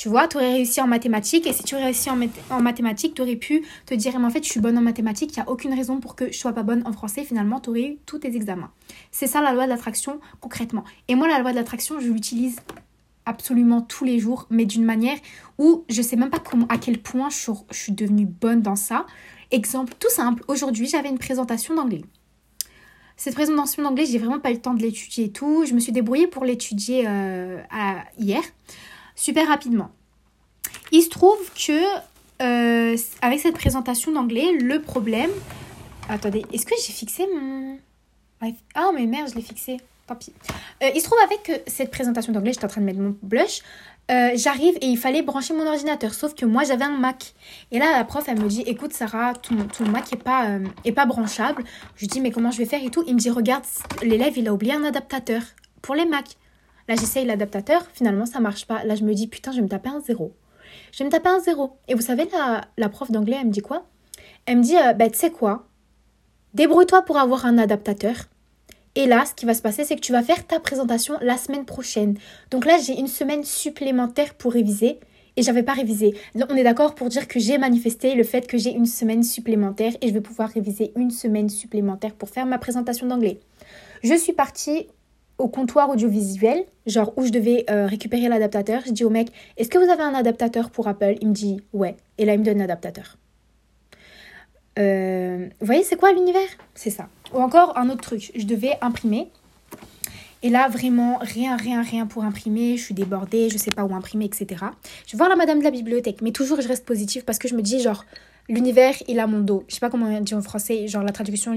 tu 0.00 0.08
vois, 0.08 0.26
tu 0.28 0.38
aurais 0.38 0.54
réussi 0.54 0.80
en 0.80 0.86
mathématiques 0.86 1.46
et 1.46 1.52
si 1.52 1.62
tu 1.62 1.74
aurais 1.74 1.84
réussi 1.84 2.08
en, 2.08 2.62
mathématiques, 2.62 3.12
tu 3.12 3.20
aurais 3.20 3.36
pu 3.36 3.66
te 3.84 3.92
dire, 3.92 4.18
mais 4.18 4.24
en 4.24 4.30
fait, 4.30 4.42
je 4.42 4.48
suis 4.48 4.58
bonne 4.58 4.78
en 4.78 4.80
mathématiques, 4.80 5.36
il 5.36 5.40
n'y 5.40 5.46
a 5.46 5.50
aucune 5.50 5.74
raison 5.74 6.00
pour 6.00 6.16
que 6.16 6.32
je 6.32 6.38
sois 6.38 6.54
pas 6.54 6.62
bonne 6.62 6.82
en 6.86 6.92
français. 6.94 7.22
Finalement, 7.22 7.60
tu 7.60 7.68
aurais 7.68 7.82
eu 7.82 7.98
tous 8.06 8.20
tes 8.20 8.34
examens. 8.34 8.70
C'est 9.10 9.26
ça 9.26 9.42
la 9.42 9.52
loi 9.52 9.64
de 9.64 9.68
l'attraction 9.68 10.18
concrètement. 10.40 10.84
Et 11.08 11.16
moi, 11.16 11.28
la 11.28 11.38
loi 11.38 11.50
de 11.50 11.56
l'attraction, 11.56 12.00
je 12.00 12.08
l'utilise 12.08 12.56
absolument 13.26 13.82
tous 13.82 14.06
les 14.06 14.18
jours, 14.18 14.46
mais 14.48 14.64
d'une 14.64 14.84
manière 14.84 15.18
où 15.58 15.84
je 15.90 16.00
sais 16.00 16.16
même 16.16 16.30
pas 16.30 16.42
à 16.70 16.78
quel 16.78 17.02
point 17.02 17.28
je, 17.28 17.52
je 17.70 17.76
suis 17.76 17.92
devenue 17.92 18.24
bonne 18.24 18.62
dans 18.62 18.76
ça. 18.76 19.04
Exemple 19.50 19.92
tout 19.98 20.08
simple, 20.08 20.42
aujourd'hui, 20.48 20.86
j'avais 20.86 21.10
une 21.10 21.18
présentation 21.18 21.74
d'anglais. 21.74 22.04
Cette 23.18 23.34
présentation 23.34 23.82
d'anglais, 23.82 24.06
j'ai 24.06 24.16
vraiment 24.16 24.40
pas 24.40 24.50
eu 24.50 24.54
le 24.54 24.62
temps 24.62 24.72
de 24.72 24.80
l'étudier 24.80 25.26
et 25.26 25.30
tout. 25.30 25.66
Je 25.66 25.74
me 25.74 25.78
suis 25.78 25.92
débrouillée 25.92 26.26
pour 26.26 26.46
l'étudier 26.46 27.04
euh, 27.06 27.60
hier 28.16 28.40
super 29.20 29.46
rapidement. 29.48 29.90
Il 30.92 31.02
se 31.02 31.10
trouve 31.10 31.38
que 31.54 31.80
euh, 32.42 32.96
avec 33.20 33.40
cette 33.40 33.54
présentation 33.54 34.12
d'anglais, 34.12 34.50
le 34.58 34.80
problème... 34.80 35.30
Attendez, 36.08 36.44
est-ce 36.52 36.64
que 36.64 36.74
j'ai 36.84 36.92
fixé 36.92 37.26
mon... 37.32 37.78
Ah 38.74 38.90
mais 38.94 39.04
merde, 39.04 39.28
je 39.30 39.34
l'ai 39.34 39.42
fixé. 39.42 39.76
Tant 40.06 40.16
pis. 40.16 40.32
Euh, 40.82 40.88
il 40.94 41.00
se 41.00 41.04
trouve 41.04 41.18
avec 41.22 41.42
que 41.42 41.70
cette 41.70 41.90
présentation 41.90 42.32
d'anglais, 42.32 42.52
j'étais 42.54 42.64
en 42.64 42.68
train 42.68 42.80
de 42.80 42.86
mettre 42.86 42.98
mon 42.98 43.14
blush. 43.22 43.60
Euh, 44.10 44.30
j'arrive 44.34 44.74
et 44.80 44.86
il 44.86 44.96
fallait 44.96 45.22
brancher 45.22 45.52
mon 45.52 45.66
ordinateur. 45.66 46.14
Sauf 46.14 46.34
que 46.34 46.46
moi, 46.46 46.64
j'avais 46.64 46.84
un 46.84 46.96
Mac. 46.96 47.34
Et 47.70 47.78
là, 47.78 47.92
la 47.92 48.04
prof, 48.04 48.24
elle 48.26 48.40
me 48.40 48.48
dit, 48.48 48.62
écoute, 48.62 48.94
Sarah, 48.94 49.34
ton, 49.34 49.56
ton 49.66 49.86
Mac 49.86 50.10
est 50.12 50.16
pas, 50.16 50.48
pas 50.96 51.06
branchable. 51.06 51.62
Je 51.94 52.00
lui 52.00 52.08
dis, 52.08 52.20
mais 52.22 52.30
comment 52.30 52.50
je 52.50 52.58
vais 52.58 52.64
faire 52.64 52.82
et 52.82 52.90
tout? 52.90 53.04
Il 53.06 53.14
me 53.14 53.20
dit, 53.20 53.30
regarde, 53.30 53.64
l'élève, 54.02 54.36
il 54.38 54.48
a 54.48 54.54
oublié 54.54 54.72
un 54.72 54.82
adaptateur 54.82 55.42
pour 55.82 55.94
les 55.94 56.06
Macs. 56.06 56.36
Là, 56.90 56.96
j'essaye 56.96 57.24
l'adaptateur, 57.24 57.86
finalement, 57.94 58.26
ça 58.26 58.40
marche 58.40 58.66
pas. 58.66 58.82
Là, 58.82 58.96
je 58.96 59.04
me 59.04 59.14
dis, 59.14 59.28
putain, 59.28 59.52
je 59.52 59.58
vais 59.58 59.62
me 59.62 59.68
taper 59.68 59.90
un 59.90 60.00
zéro. 60.00 60.34
Je 60.90 60.98
vais 60.98 61.04
me 61.04 61.10
taper 61.10 61.28
un 61.28 61.38
zéro. 61.38 61.78
Et 61.86 61.94
vous 61.94 62.00
savez, 62.00 62.28
la, 62.76 62.88
prof 62.88 63.12
d'anglais, 63.12 63.36
elle 63.40 63.46
me 63.46 63.52
dit 63.52 63.60
quoi? 63.60 63.86
Elle 64.44 64.56
me 64.58 64.62
dit, 64.64 64.76
euh, 64.76 64.92
bah, 64.92 65.08
tu 65.08 65.16
sais 65.16 65.30
quoi? 65.30 65.68
Débrouille-toi 66.52 67.02
pour 67.02 67.16
avoir 67.16 67.46
un 67.46 67.58
adaptateur. 67.58 68.16
Et 68.96 69.06
là, 69.06 69.24
ce 69.24 69.34
qui 69.34 69.46
va 69.46 69.54
se 69.54 69.62
passer, 69.62 69.84
c'est 69.84 69.94
que 69.94 70.00
tu 70.00 70.10
vas 70.10 70.24
faire 70.24 70.44
ta 70.44 70.58
présentation 70.58 71.14
la 71.20 71.36
semaine 71.36 71.64
prochaine. 71.64 72.18
Donc 72.50 72.64
là, 72.64 72.76
j'ai 72.84 72.98
une 72.98 73.06
semaine 73.06 73.44
supplémentaire 73.44 74.34
pour 74.34 74.52
réviser 74.52 74.98
et 75.36 75.42
j'avais 75.42 75.62
pas 75.62 75.74
révisé. 75.74 76.16
on 76.34 76.56
est 76.56 76.64
d'accord 76.64 76.96
pour 76.96 77.08
dire 77.08 77.28
que 77.28 77.38
j'ai 77.38 77.56
manifesté 77.56 78.16
le 78.16 78.24
fait 78.24 78.48
que 78.48 78.58
j'ai 78.58 78.72
une 78.72 78.86
semaine 78.86 79.22
supplémentaire 79.22 79.92
et 80.00 80.08
je 80.08 80.12
vais 80.12 80.20
pouvoir 80.20 80.48
réviser 80.48 80.90
une 80.96 81.12
semaine 81.12 81.50
supplémentaire 81.50 82.16
pour 82.16 82.30
faire 82.30 82.46
ma 82.46 82.58
présentation 82.58 83.06
d'anglais. 83.06 83.38
Je 84.02 84.14
suis 84.14 84.32
partie 84.32 84.88
au 85.40 85.48
comptoir 85.48 85.88
audiovisuel, 85.88 86.64
genre 86.86 87.12
où 87.16 87.24
je 87.24 87.30
devais 87.30 87.64
euh, 87.70 87.86
récupérer 87.86 88.28
l'adaptateur. 88.28 88.82
Je 88.86 88.92
dis 88.92 89.04
au 89.04 89.10
mec, 89.10 89.28
est-ce 89.56 89.70
que 89.70 89.78
vous 89.78 89.90
avez 89.90 90.02
un 90.02 90.14
adaptateur 90.14 90.70
pour 90.70 90.86
Apple? 90.86 91.16
Il 91.22 91.28
me 91.28 91.32
dit, 91.32 91.62
ouais. 91.72 91.96
Et 92.18 92.26
là, 92.26 92.34
il 92.34 92.40
me 92.40 92.44
donne 92.44 92.58
l'adaptateur. 92.58 93.16
Euh, 94.78 95.48
vous 95.58 95.66
voyez, 95.66 95.82
c'est 95.82 95.96
quoi 95.96 96.12
l'univers? 96.12 96.48
C'est 96.74 96.90
ça. 96.90 97.08
Ou 97.32 97.38
encore 97.38 97.76
un 97.78 97.88
autre 97.88 98.02
truc, 98.02 98.30
je 98.34 98.44
devais 98.44 98.72
imprimer. 98.82 99.30
Et 100.42 100.50
là, 100.50 100.68
vraiment, 100.68 101.18
rien, 101.20 101.56
rien, 101.56 101.82
rien 101.82 102.06
pour 102.06 102.24
imprimer. 102.24 102.76
Je 102.76 102.84
suis 102.84 102.94
débordée, 102.94 103.48
je 103.48 103.56
sais 103.56 103.70
pas 103.70 103.84
où 103.84 103.94
imprimer, 103.94 104.26
etc. 104.26 104.46
Je 105.06 105.12
vais 105.12 105.18
voir 105.18 105.30
la 105.30 105.36
madame 105.36 105.58
de 105.58 105.64
la 105.64 105.70
bibliothèque. 105.70 106.20
Mais 106.20 106.32
toujours, 106.32 106.60
je 106.60 106.68
reste 106.68 106.84
positive 106.84 107.24
parce 107.24 107.38
que 107.38 107.48
je 107.48 107.54
me 107.54 107.62
dis, 107.62 107.80
genre, 107.80 108.04
l'univers, 108.48 108.94
il 109.08 109.18
a 109.18 109.26
mon 109.26 109.40
dos. 109.40 109.64
Je 109.68 109.74
sais 109.74 109.80
pas 109.80 109.90
comment 109.90 110.06
on 110.06 110.20
dit 110.20 110.34
en 110.34 110.42
français. 110.42 110.86
Genre, 110.86 111.02
la 111.02 111.12
traduction 111.12 111.52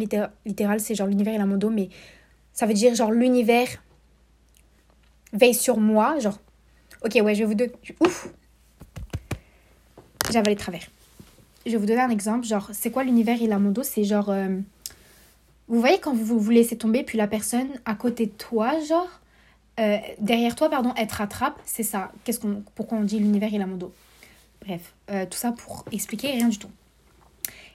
littérale, 0.46 0.80
c'est 0.80 0.96
genre, 0.96 1.08
l'univers, 1.08 1.34
il 1.34 1.42
a 1.42 1.46
mon 1.46 1.58
dos. 1.58 1.70
Mais 1.70 1.90
ça 2.54 2.66
veut 2.66 2.74
dire 2.74 2.96
genre 2.96 3.12
l'univers 3.12 3.68
veille 5.34 5.54
sur 5.54 5.78
moi. 5.78 6.20
Genre, 6.20 6.40
ok, 7.04 7.20
ouais, 7.24 7.36
je 7.36 7.40
vais 7.40 7.46
vous 7.46 7.56
donner. 7.56 7.74
Ouf 8.00 8.30
J'avais 10.32 10.52
les 10.52 10.56
travers. 10.56 10.88
Je 11.66 11.72
vais 11.72 11.78
vous 11.78 11.86
donner 11.86 12.02
un 12.02 12.10
exemple. 12.10 12.46
Genre, 12.46 12.70
c'est 12.72 12.92
quoi 12.92 13.04
l'univers 13.04 13.38
il 13.42 13.52
a 13.52 13.60
C'est 13.84 14.04
genre. 14.04 14.30
Euh, 14.30 14.58
vous 15.68 15.80
voyez 15.80 16.00
quand 16.00 16.14
vous 16.14 16.40
vous 16.40 16.52
laissez 16.52 16.78
tomber, 16.78 17.04
puis 17.04 17.18
la 17.18 17.28
personne 17.28 17.70
à 17.86 17.96
côté 17.96 18.28
de 18.28 18.32
toi, 18.32 18.80
genre. 18.88 19.20
Euh, 19.80 19.98
derrière 20.20 20.56
toi, 20.56 20.70
pardon, 20.70 20.94
elle 20.96 21.08
te 21.08 21.16
rattrape. 21.16 21.60
C'est 21.66 21.84
ça. 21.84 22.12
Qu'est-ce 22.24 22.40
qu'on, 22.40 22.64
pourquoi 22.76 23.00
on 23.00 23.04
dit 23.04 23.18
l'univers 23.18 23.50
il 23.52 23.62
a 23.62 23.66
Bref, 24.66 24.94
euh, 25.10 25.26
tout 25.26 25.38
ça 25.38 25.52
pour 25.52 25.84
expliquer 25.92 26.32
rien 26.32 26.48
du 26.48 26.60
tout. 26.60 26.70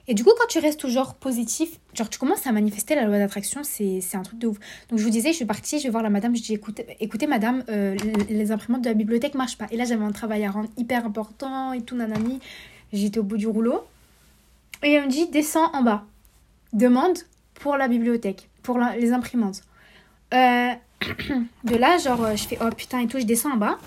Et 0.09 0.15
du 0.15 0.23
coup, 0.23 0.31
quand 0.35 0.47
tu 0.47 0.57
restes 0.57 0.79
toujours 0.79 1.13
positif, 1.13 1.79
genre 1.93 2.09
tu 2.09 2.17
commences 2.17 2.47
à 2.47 2.51
manifester 2.51 2.95
la 2.95 3.05
loi 3.05 3.19
d'attraction, 3.19 3.61
c'est 3.63 4.01
un 4.15 4.23
truc 4.23 4.39
de 4.39 4.47
ouf. 4.47 4.57
Donc 4.89 4.97
je 4.97 5.03
vous 5.03 5.11
disais, 5.11 5.29
je 5.29 5.35
suis 5.35 5.45
partie, 5.45 5.77
je 5.77 5.83
vais 5.83 5.91
voir 5.91 6.01
la 6.01 6.09
madame, 6.09 6.35
je 6.35 6.41
dis 6.41 6.55
écoutez, 6.55 6.97
écoutez 6.99 7.27
madame, 7.27 7.63
euh, 7.69 7.95
les 8.27 8.51
imprimantes 8.51 8.81
de 8.81 8.87
la 8.87 8.95
bibliothèque 8.95 9.35
marchent 9.35 9.59
pas. 9.59 9.67
Et 9.69 9.77
là, 9.77 9.85
j'avais 9.85 10.03
un 10.03 10.11
travail 10.11 10.43
à 10.45 10.49
rendre 10.49 10.69
hyper 10.77 11.05
important 11.05 11.73
et 11.73 11.83
tout, 11.83 11.95
nanani. 11.95 12.39
J'étais 12.91 13.19
au 13.19 13.23
bout 13.23 13.37
du 13.37 13.45
rouleau. 13.45 13.83
Et 14.81 14.93
elle 14.93 15.05
me 15.05 15.11
dit 15.11 15.27
descends 15.27 15.71
en 15.73 15.83
bas. 15.83 16.05
Demande 16.73 17.19
pour 17.53 17.77
la 17.77 17.87
bibliothèque, 17.87 18.49
pour 18.63 18.79
les 18.79 19.11
imprimantes. 19.13 19.61
Euh, 20.33 20.71
de 21.65 21.75
là, 21.75 21.99
genre, 21.99 22.35
je 22.35 22.47
fais 22.47 22.57
oh 22.61 22.69
putain 22.75 23.01
et 23.01 23.07
tout, 23.07 23.19
je 23.19 23.25
descends 23.25 23.53
en 23.53 23.57
bas. 23.57 23.77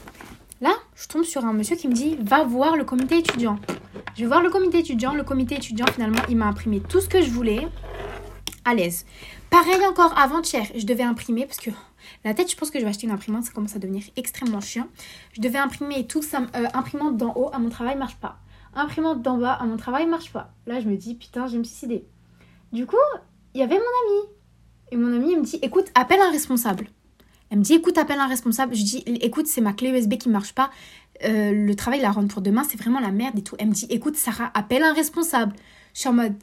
Là, 0.60 0.72
je 0.94 1.08
tombe 1.08 1.25
sur 1.25 1.44
un 1.44 1.52
monsieur 1.52 1.75
qui 1.75 1.88
me 1.88 1.94
dit 1.94 2.16
va 2.20 2.44
voir 2.44 2.76
le 2.76 2.84
comité 2.84 3.18
étudiant. 3.18 3.58
Je 4.14 4.20
vais 4.20 4.26
voir 4.26 4.43
le 4.43 4.50
comité 4.50 4.81
étudiant. 4.81 5.14
Le 5.14 5.25
comité 5.25 5.56
étudiant, 5.56 5.87
finalement, 5.87 6.20
il 6.29 6.37
m'a 6.37 6.47
imprimé 6.47 6.81
tout 6.81 7.00
ce 7.00 7.09
que 7.09 7.23
je 7.23 7.31
voulais. 7.31 7.67
À 8.64 8.75
l'aise. 8.75 9.06
Pareil 9.50 9.85
encore 9.88 10.17
avant-hier, 10.17 10.64
je 10.76 10.87
devais 10.87 11.03
imprimer 11.03 11.47
parce 11.47 11.59
que 11.59 11.70
la 12.25 12.32
tête, 12.32 12.50
je 12.50 12.56
pense 12.56 12.70
que 12.70 12.79
je 12.79 12.85
vais 12.85 12.91
acheter 12.91 13.06
une 13.06 13.12
imprimante, 13.12 13.44
ça 13.44 13.53
commence 13.53 13.75
à 13.75 13.79
devenir 13.79 14.05
extrêmement 14.17 14.61
chiant. 14.61 14.87
Je 15.32 15.41
devais 15.41 15.59
imprimer 15.59 16.06
tout 16.06 16.23
ça. 16.23 16.43
Euh, 16.55 16.67
imprimante 16.75 17.17
d'en 17.17 17.35
haut 17.35 17.50
à 17.53 17.59
mon 17.59 17.70
travail 17.70 17.97
marche 17.97 18.17
pas. 18.17 18.38
Imprimante 18.75 19.20
d'en 19.20 19.38
bas 19.38 19.53
à 19.53 19.64
mon 19.64 19.76
travail 19.76 20.06
marche 20.06 20.32
pas. 20.32 20.53
Là, 20.67 20.81
je 20.81 20.88
me 20.88 20.97
dis 20.97 21.14
putain, 21.14 21.47
je 21.47 21.53
vais 21.53 21.59
me 21.59 21.64
suicider. 21.64 22.05
Du 22.73 22.87
coup, 22.87 22.97
il 23.55 23.61
y 23.61 23.64
avait 23.64 23.75
mon 23.75 23.81
ami. 23.81 24.29
Et 24.93 24.97
mon 24.97 25.12
ami, 25.14 25.32
il 25.32 25.38
me 25.38 25.44
dit 25.44 25.59
écoute, 25.62 25.87
appelle 25.94 26.20
un 26.20 26.31
responsable. 26.31 26.87
Elle 27.50 27.59
me 27.59 27.62
dit 27.62 27.75
écoute, 27.75 27.99
appelle 27.99 28.20
un 28.20 28.29
responsable. 28.29 28.75
Je 28.75 28.82
dis 28.82 29.03
écoute, 29.06 29.47
c'est 29.47 29.61
ma 29.61 29.73
clé 29.73 29.91
USB 29.91 30.17
qui 30.17 30.29
marche 30.29 30.54
pas. 30.54 30.71
Euh, 31.25 31.52
le 31.52 31.75
travail, 31.75 32.00
la 32.00 32.11
rendre 32.11 32.29
pour 32.29 32.43
demain, 32.43 32.64
c'est 32.64 32.79
vraiment 32.79 33.00
la 33.00 33.11
merde 33.12 33.38
et 33.38 33.43
tout. 33.43 33.57
Elle 33.59 33.69
me 33.69 33.73
dit, 33.73 33.87
écoute, 33.91 34.17
Sarah, 34.17 34.50
appelle 34.55 34.83
un 34.83 34.93
responsable. 34.93 35.55
Je 35.95 36.00
suis 36.00 36.09
en 36.09 36.14
mode, 36.14 36.35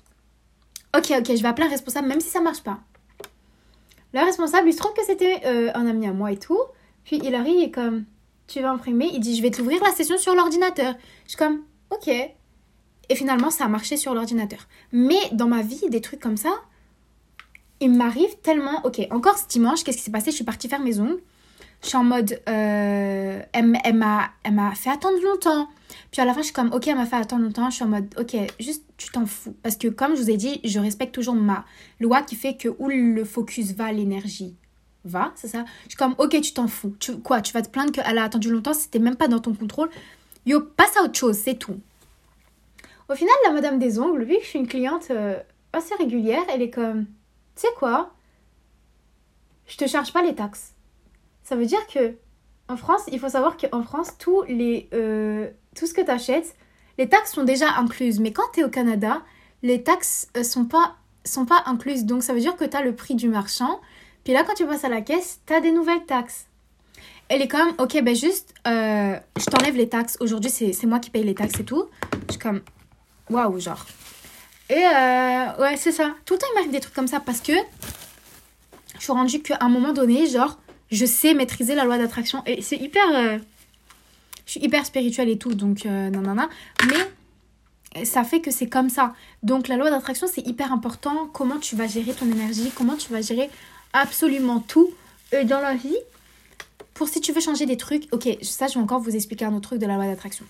ok, 0.95 1.13
ok, 1.19 1.35
je 1.35 1.41
vais 1.41 1.47
appeler 1.47 1.67
un 1.67 1.69
responsable, 1.69 2.07
même 2.07 2.21
si 2.21 2.29
ça 2.29 2.41
marche 2.41 2.63
pas. 2.63 2.79
Le 4.13 4.21
responsable, 4.21 4.67
il 4.67 4.73
se 4.73 4.77
trouve 4.77 4.93
que 4.93 5.05
c'était 5.05 5.41
euh, 5.45 5.71
un 5.75 5.85
ami 5.85 6.07
à 6.07 6.13
moi 6.13 6.31
et 6.31 6.37
tout. 6.37 6.61
Puis 7.03 7.19
il 7.23 7.35
arrive 7.35 7.61
et 7.61 7.71
comme, 7.71 8.05
tu 8.47 8.61
vas 8.61 8.71
imprimer, 8.71 9.09
il 9.13 9.19
dit, 9.19 9.35
je 9.35 9.41
vais 9.41 9.51
t'ouvrir 9.51 9.81
la 9.83 9.91
session 9.91 10.17
sur 10.17 10.33
l'ordinateur. 10.35 10.95
Je 11.25 11.29
suis 11.29 11.37
comme, 11.37 11.61
ok. 11.91 12.07
Et 12.07 13.15
finalement, 13.15 13.49
ça 13.49 13.65
a 13.65 13.67
marché 13.67 13.97
sur 13.97 14.13
l'ordinateur. 14.13 14.67
Mais 14.91 15.19
dans 15.31 15.47
ma 15.47 15.61
vie, 15.61 15.89
des 15.89 16.01
trucs 16.01 16.19
comme 16.19 16.37
ça, 16.37 16.51
il 17.79 17.91
m'arrive 17.91 18.35
tellement. 18.41 18.85
Ok, 18.85 19.01
encore 19.11 19.37
ce 19.37 19.47
dimanche, 19.47 19.83
qu'est-ce 19.83 19.97
qui 19.97 20.03
s'est 20.03 20.11
passé? 20.11 20.31
Je 20.31 20.35
suis 20.35 20.45
partie 20.45 20.67
faire 20.67 20.79
mes 20.79 20.99
ongles. 20.99 21.19
Je 21.81 21.87
suis 21.87 21.97
en 21.97 22.03
mode, 22.03 22.41
euh, 22.49 23.41
elle, 23.53 23.77
elle 23.83 23.95
m'a 23.95 24.75
fait 24.75 24.89
attendre 24.89 25.21
longtemps. 25.23 25.69
Puis 26.11 26.21
à 26.21 26.25
la 26.25 26.33
fin, 26.33 26.41
je 26.41 26.45
suis 26.45 26.53
comme, 26.53 26.73
ok, 26.73 26.87
elle 26.87 26.95
m'a 26.95 27.05
fait 27.05 27.15
attendre 27.15 27.43
longtemps. 27.43 27.69
Je 27.69 27.75
suis 27.75 27.83
en 27.83 27.87
mode, 27.87 28.13
ok, 28.19 28.35
juste, 28.59 28.83
tu 28.97 29.09
t'en 29.09 29.25
fous. 29.25 29.55
Parce 29.63 29.75
que 29.75 29.87
comme 29.87 30.15
je 30.15 30.21
vous 30.21 30.29
ai 30.29 30.37
dit, 30.37 30.59
je 30.63 30.79
respecte 30.79 31.13
toujours 31.15 31.35
ma 31.35 31.65
loi 31.99 32.21
qui 32.21 32.35
fait 32.35 32.55
que 32.55 32.69
où 32.79 32.89
le 32.89 33.23
focus 33.23 33.71
va, 33.73 33.91
l'énergie 33.91 34.55
va, 35.05 35.31
c'est 35.35 35.47
ça? 35.47 35.63
Je 35.83 35.89
suis 35.89 35.97
comme, 35.97 36.15
ok, 36.17 36.41
tu 36.41 36.53
t'en 36.53 36.67
fous. 36.67 36.95
Tu, 36.99 37.17
quoi, 37.19 37.41
tu 37.41 37.53
vas 37.53 37.61
te 37.61 37.69
plaindre 37.69 37.91
qu'elle 37.91 38.17
a 38.17 38.23
attendu 38.23 38.51
longtemps, 38.51 38.73
c'était 38.73 38.99
même 38.99 39.15
pas 39.15 39.27
dans 39.27 39.39
ton 39.39 39.53
contrôle? 39.53 39.89
Yo, 40.45 40.59
passe 40.61 40.97
à 40.97 41.03
autre 41.03 41.17
chose, 41.17 41.37
c'est 41.37 41.55
tout. 41.55 41.79
Au 43.07 43.15
final, 43.15 43.33
la 43.45 43.53
madame 43.53 43.79
des 43.79 43.99
ongles, 43.99 44.23
vu 44.23 44.35
que 44.37 44.43
je 44.43 44.47
suis 44.49 44.59
une 44.59 44.67
cliente 44.67 45.07
euh, 45.11 45.39
assez 45.73 45.95
régulière, 45.95 46.43
elle 46.53 46.61
est 46.61 46.69
comme, 46.69 47.05
tu 47.55 47.61
sais 47.61 47.73
quoi? 47.77 48.11
Je 49.67 49.77
te 49.77 49.87
charge 49.87 50.11
pas 50.11 50.21
les 50.21 50.35
taxes. 50.35 50.73
Ça 51.49 51.55
veut 51.55 51.65
dire 51.65 51.87
que 51.87 52.13
en 52.67 52.77
France, 52.77 53.01
il 53.11 53.19
faut 53.19 53.29
savoir 53.29 53.57
qu'en 53.57 53.81
France, 53.81 54.11
tous 54.19 54.43
les, 54.43 54.87
euh, 54.93 55.49
tout 55.75 55.87
ce 55.87 55.95
que 55.95 56.01
tu 56.01 56.11
achètes, 56.11 56.55
les 56.99 57.09
taxes 57.09 57.33
sont 57.33 57.43
déjà 57.43 57.71
incluses. 57.79 58.19
Mais 58.19 58.31
quand 58.31 58.43
tu 58.53 58.59
es 58.59 58.63
au 58.63 58.69
Canada, 58.69 59.23
les 59.63 59.81
taxes 59.81 60.27
euh, 60.37 60.43
sont 60.43 60.65
pas 60.65 60.97
sont 61.25 61.47
pas 61.47 61.63
incluses. 61.65 62.05
Donc 62.05 62.21
ça 62.21 62.33
veut 62.33 62.39
dire 62.39 62.55
que 62.55 62.65
tu 62.65 62.77
as 62.77 62.83
le 62.83 62.93
prix 62.93 63.15
du 63.15 63.29
marchand. 63.29 63.81
Puis 64.23 64.33
là, 64.33 64.43
quand 64.43 64.53
tu 64.53 64.67
passes 64.67 64.83
à 64.83 64.89
la 64.89 65.01
caisse, 65.01 65.39
tu 65.47 65.53
as 65.53 65.59
des 65.59 65.71
nouvelles 65.71 66.05
taxes. 66.05 66.45
Elle 67.29 67.41
est 67.41 67.47
comme, 67.47 67.73
ok, 67.79 67.99
ben 68.03 68.15
juste, 68.15 68.53
euh, 68.67 69.17
je 69.39 69.45
t'enlève 69.45 69.75
les 69.75 69.89
taxes. 69.89 70.17
Aujourd'hui, 70.19 70.51
c'est 70.51 70.85
moi 70.85 70.99
qui 70.99 71.09
paye 71.09 71.23
les 71.23 71.33
taxes 71.33 71.59
et 71.59 71.65
tout. 71.65 71.85
Je 72.27 72.33
suis 72.33 72.39
comme, 72.39 72.61
waouh, 73.31 73.59
genre. 73.59 73.87
Et 74.69 74.75
ouais, 74.75 75.77
c'est 75.77 75.93
ça. 75.93 76.13
Tout 76.25 76.35
le 76.35 76.39
temps, 76.39 76.47
il 76.51 76.55
m'arrive 76.57 76.71
des 76.71 76.79
trucs 76.79 76.93
comme 76.93 77.07
ça 77.07 77.19
parce 77.19 77.41
que 77.41 77.53
je 78.99 79.03
suis 79.03 79.13
rendue 79.13 79.41
qu'à 79.41 79.57
un 79.61 79.69
moment 79.69 79.93
donné, 79.93 80.27
genre, 80.27 80.59
je 80.91 81.05
sais 81.05 81.33
maîtriser 81.33 81.75
la 81.75 81.85
loi 81.85 81.97
d'attraction. 81.97 82.43
Et 82.45 82.61
c'est 82.61 82.77
hyper. 82.77 83.03
euh, 83.13 83.37
je 84.45 84.51
suis 84.51 84.61
hyper 84.61 84.85
spirituelle 84.85 85.29
et 85.29 85.37
tout, 85.37 85.53
donc 85.53 85.85
euh, 85.85 86.09
nanana. 86.09 86.49
Mais 86.87 88.05
ça 88.05 88.23
fait 88.23 88.41
que 88.41 88.51
c'est 88.51 88.67
comme 88.67 88.89
ça. 88.89 89.13
Donc 89.43 89.67
la 89.67 89.77
loi 89.77 89.89
d'attraction, 89.89 90.27
c'est 90.31 90.45
hyper 90.45 90.73
important. 90.73 91.29
Comment 91.33 91.59
tu 91.59 91.75
vas 91.75 91.87
gérer 91.87 92.13
ton 92.13 92.25
énergie, 92.25 92.71
comment 92.75 92.95
tu 92.95 93.11
vas 93.11 93.21
gérer 93.21 93.49
absolument 93.93 94.59
tout 94.59 94.89
euh, 95.33 95.43
dans 95.43 95.61
la 95.61 95.75
vie. 95.75 95.97
Pour 96.93 97.07
si 97.07 97.21
tu 97.21 97.31
veux 97.31 97.41
changer 97.41 97.65
des 97.65 97.77
trucs, 97.77 98.07
ok, 98.11 98.37
ça 98.41 98.67
je 98.67 98.73
vais 98.73 98.79
encore 98.79 98.99
vous 98.99 99.15
expliquer 99.15 99.45
un 99.45 99.53
autre 99.53 99.69
truc 99.69 99.79
de 99.79 99.85
la 99.85 99.95
loi 99.95 100.05
d'attraction. 100.05 100.45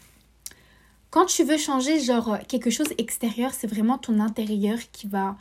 Quand 1.11 1.25
tu 1.25 1.43
veux 1.43 1.57
changer 1.57 1.99
genre 1.99 2.37
quelque 2.47 2.69
chose 2.69 2.87
extérieur, 2.97 3.53
c'est 3.53 3.67
vraiment 3.67 3.97
ton 3.97 4.19
intérieur 4.19 4.77
qui 4.91 5.07
va 5.07 5.35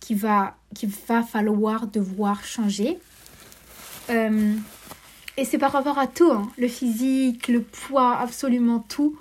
qui 0.00 0.14
va 0.14 0.56
qui 0.74 0.86
va 1.08 1.22
falloir 1.22 1.86
devoir 1.86 2.44
changer. 2.44 2.98
Euh, 4.10 4.54
et 5.36 5.44
c'est 5.44 5.58
par 5.58 5.72
rapport 5.72 5.98
à 5.98 6.06
tout, 6.06 6.30
hein. 6.30 6.50
le 6.56 6.68
physique, 6.68 7.48
le 7.48 7.62
poids, 7.62 8.16
absolument 8.16 8.84
tout. 8.88 9.18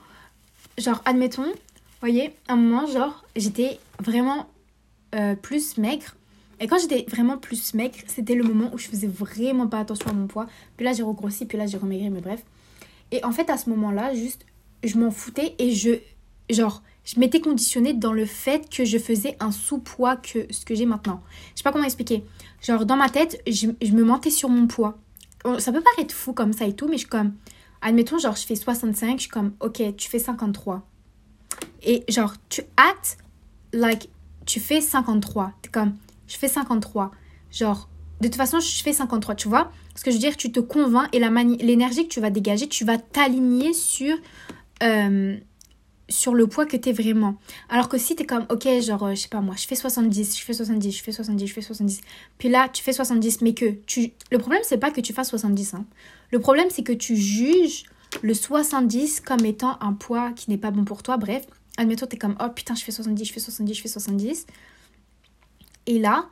Genre, 0.78 1.02
admettons, 1.06 1.52
voyez, 2.02 2.36
à 2.48 2.54
un 2.54 2.56
moment, 2.58 2.86
genre, 2.86 3.24
j'étais 3.36 3.80
vraiment 4.00 4.48
euh, 5.16 5.36
plus 5.36 5.78
maigre. 5.78 6.16
Et 6.60 6.68
quand 6.68 6.78
j'étais 6.78 7.06
vraiment 7.10 7.38
plus 7.38 7.74
maigre, 7.74 7.96
c'était 8.08 8.36
le 8.36 8.44
moment 8.44 8.70
où 8.74 8.78
je 8.78 8.88
faisais 8.88 9.08
vraiment 9.08 9.68
pas 9.68 9.80
attention 9.80 10.10
à 10.10 10.14
mon 10.14 10.28
poids. 10.28 10.48
Puis 10.78 10.86
là, 10.86 10.94
j'ai 10.94 11.04
regrossi, 11.04 11.46
puis 11.46 11.58
là, 11.58 11.66
j'ai 11.66 11.78
remaigri, 11.78 12.10
mais 12.10 12.22
bref. 12.22 12.44
Et 13.12 13.24
en 13.24 13.32
fait, 13.32 13.50
à 13.50 13.58
ce 13.58 13.70
moment-là, 13.70 14.14
juste, 14.14 14.46
je 14.84 14.98
m'en 14.98 15.12
foutais 15.12 15.56
et 15.60 15.72
je, 15.72 15.92
genre, 16.50 16.84
je 17.06 17.20
m'étais 17.20 17.42
conditionnée 17.42 17.94
dans 17.94 18.14
le 18.14 18.26
fait 18.26 18.70
que 18.70 18.86
je 18.86 18.98
faisais 18.98 19.36
un 19.40 19.52
sous-poids 19.52 20.16
que 20.16 20.52
ce 20.52 20.66
que 20.66 20.74
j'ai 20.74 20.86
maintenant. 20.86 21.22
Je 21.52 21.60
sais 21.60 21.64
pas 21.64 21.72
comment 21.72 21.84
expliquer. 21.84 22.24
Genre, 22.62 22.86
dans 22.86 22.96
ma 22.96 23.10
tête, 23.10 23.42
je, 23.46 23.68
me 23.68 24.04
mentais 24.04 24.30
sur 24.30 24.50
mon 24.50 24.68
poids. 24.68 24.98
Bon, 25.44 25.60
Ça 25.60 25.72
peut 25.74 25.82
paraître 25.82 26.16
fou 26.16 26.34
comme 26.34 26.54
ça 26.54 26.66
et 26.66 26.74
tout, 26.74 26.88
mais 26.88 26.94
je 26.94 27.00
suis 27.00 27.10
comme, 27.10 27.34
admettons, 27.82 28.20
genre, 28.20 28.36
je 28.36 28.46
fais 28.46 28.56
65, 28.56 29.18
je 29.18 29.22
suis 29.24 29.30
comme, 29.30 29.54
ok, 29.60 29.96
tu 29.98 30.10
fais 30.10 30.20
53. 30.20 30.88
Et 31.84 32.06
genre, 32.08 32.34
tu 32.48 32.62
actes 32.78 33.18
like, 33.74 34.10
tu 34.46 34.62
fais 34.62 34.80
53. 34.80 35.52
T'es 35.62 35.70
comme, 35.70 35.96
je 36.28 36.38
fais 36.38 36.48
53. 36.48 37.12
Genre, 37.52 37.90
de 38.22 38.28
toute 38.28 38.38
façon, 38.38 38.62
je 38.62 38.82
fais 38.82 38.94
53, 38.94 39.36
tu 39.36 39.50
vois? 39.50 39.72
Ce 39.96 40.04
que 40.04 40.12
je 40.12 40.16
veux 40.16 40.22
dire, 40.22 40.38
tu 40.38 40.54
te 40.54 40.62
convaincs 40.62 41.10
et 41.12 41.20
l'énergie 41.20 42.08
que 42.08 42.14
tu 42.14 42.22
vas 42.22 42.30
dégager, 42.30 42.70
tu 42.70 42.86
vas 42.86 42.98
t'aligner 42.98 43.74
sur, 43.74 44.16
euh, 44.82 45.38
sur 46.10 46.34
le 46.34 46.48
poids 46.48 46.66
que 46.66 46.78
t'es 46.78 46.92
vraiment. 46.92 47.36
Alors 47.70 47.90
que 47.90 47.98
si 47.98 48.16
t'es 48.16 48.26
comme, 48.26 48.46
ok, 48.50 48.68
genre, 48.82 49.04
euh, 49.04 49.16
je 49.16 49.22
sais 49.22 49.30
pas 49.30 49.42
moi, 49.42 49.56
je 49.58 49.66
fais 49.66 49.76
70, 49.76 50.38
je 50.38 50.44
fais 50.44 50.54
70, 50.54 50.92
je 50.92 51.04
fais 51.04 51.12
70, 51.12 51.48
je 51.48 51.54
fais 51.54 51.62
70. 51.62 52.02
Puis 52.38 52.50
là, 52.50 52.70
tu 52.70 52.84
fais 52.84 52.94
70, 52.94 53.42
mais 53.42 53.54
que 53.54 53.72
tu... 53.86 54.12
Le 54.32 54.38
problème, 54.38 54.62
c'est 54.64 54.78
pas 54.78 54.92
que 54.92 55.02
tu 55.02 55.14
fasses 55.14 55.30
70. 55.30 55.74
Hein. 55.74 55.86
Le 56.32 56.40
problème, 56.40 56.68
c'est 56.70 56.84
que 56.84 56.94
tu 56.94 57.16
juges 57.16 57.84
le 58.22 58.34
70 58.34 59.22
comme 59.22 59.46
étant 59.46 59.78
un 59.82 59.94
poids 59.94 60.32
qui 60.32 60.50
n'est 60.50 60.58
pas 60.58 60.72
bon 60.72 60.86
pour 60.86 61.04
toi. 61.04 61.18
Bref, 61.18 61.46
admettons, 61.78 62.06
t'es 62.06 62.18
comme, 62.18 62.36
oh 62.40 62.50
putain, 62.50 62.76
je 62.76 62.84
fais 62.84 62.92
70, 62.92 63.26
je 63.26 63.34
fais 63.34 63.40
70, 63.40 63.74
je 63.74 63.82
fais 63.82 63.88
70. 63.88 64.46
Et 65.86 66.00
là, 66.00 66.30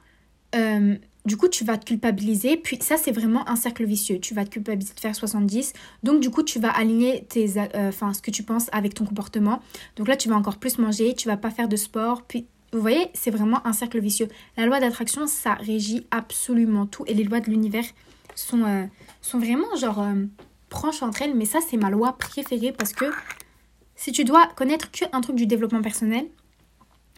euh, 0.55 0.95
du 1.25 1.37
coup, 1.37 1.47
tu 1.47 1.63
vas 1.63 1.77
te 1.77 1.85
culpabiliser. 1.85 2.57
Puis 2.57 2.79
ça, 2.81 2.97
c'est 2.97 3.11
vraiment 3.11 3.47
un 3.47 3.55
cercle 3.55 3.85
vicieux. 3.85 4.19
Tu 4.19 4.33
vas 4.33 4.45
te 4.45 4.49
culpabiliser 4.49 4.93
de 4.93 4.99
faire 4.99 5.15
70. 5.15 5.73
Donc, 6.03 6.19
du 6.19 6.29
coup, 6.29 6.43
tu 6.43 6.59
vas 6.59 6.69
aligner 6.69 7.25
tes, 7.29 7.57
euh, 7.57 7.91
ce 7.91 8.21
que 8.21 8.31
tu 8.31 8.43
penses 8.43 8.67
avec 8.71 8.93
ton 8.93 9.05
comportement. 9.05 9.61
Donc 9.95 10.07
là, 10.07 10.15
tu 10.17 10.29
vas 10.29 10.35
encore 10.35 10.57
plus 10.57 10.77
manger, 10.77 11.13
tu 11.13 11.27
vas 11.27 11.37
pas 11.37 11.51
faire 11.51 11.67
de 11.67 11.75
sport. 11.75 12.23
Puis, 12.23 12.47
vous 12.73 12.81
voyez, 12.81 13.09
c'est 13.13 13.31
vraiment 13.31 13.65
un 13.67 13.73
cercle 13.73 13.99
vicieux. 13.99 14.29
La 14.57 14.65
loi 14.65 14.79
d'attraction, 14.79 15.27
ça 15.27 15.55
régit 15.55 16.07
absolument 16.11 16.85
tout. 16.85 17.03
Et 17.07 17.13
les 17.13 17.23
lois 17.23 17.39
de 17.39 17.49
l'univers 17.49 17.85
sont, 18.33 18.63
euh, 18.63 18.85
sont 19.21 19.39
vraiment, 19.39 19.75
genre, 19.75 20.01
euh, 20.01 20.25
proches 20.69 21.03
entre 21.03 21.21
elles. 21.21 21.35
Mais 21.35 21.45
ça, 21.45 21.59
c'est 21.67 21.77
ma 21.77 21.89
loi 21.89 22.13
préférée 22.13 22.71
parce 22.71 22.93
que 22.93 23.05
si 23.95 24.11
tu 24.11 24.23
dois 24.23 24.47
connaître 24.55 24.89
qu'un 24.89 25.21
truc 25.21 25.35
du 25.35 25.45
développement 25.45 25.81
personnel, 25.81 26.25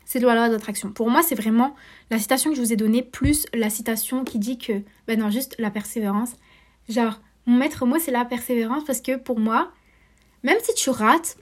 c'est 0.05 0.19
de 0.19 0.25
la 0.25 0.35
loi 0.35 0.49
d'attraction. 0.49 0.91
Pour 0.91 1.09
moi, 1.09 1.21
c'est 1.23 1.35
vraiment 1.35 1.75
la 2.09 2.19
citation 2.19 2.49
que 2.49 2.55
je 2.55 2.61
vous 2.61 2.73
ai 2.73 2.75
donnée, 2.75 3.01
plus 3.01 3.45
la 3.53 3.69
citation 3.69 4.23
qui 4.23 4.39
dit 4.39 4.57
que, 4.57 4.81
ben 5.07 5.19
non, 5.19 5.29
juste 5.29 5.55
la 5.59 5.71
persévérance. 5.71 6.33
Genre, 6.89 7.19
mon 7.45 7.57
maître 7.57 7.85
mot, 7.85 7.99
c'est 7.99 8.11
la 8.11 8.25
persévérance 8.25 8.83
parce 8.83 9.01
que 9.01 9.15
pour 9.15 9.39
moi, 9.39 9.71
même 10.43 10.57
si 10.61 10.73
tu 10.75 10.89
rates, 10.89 11.37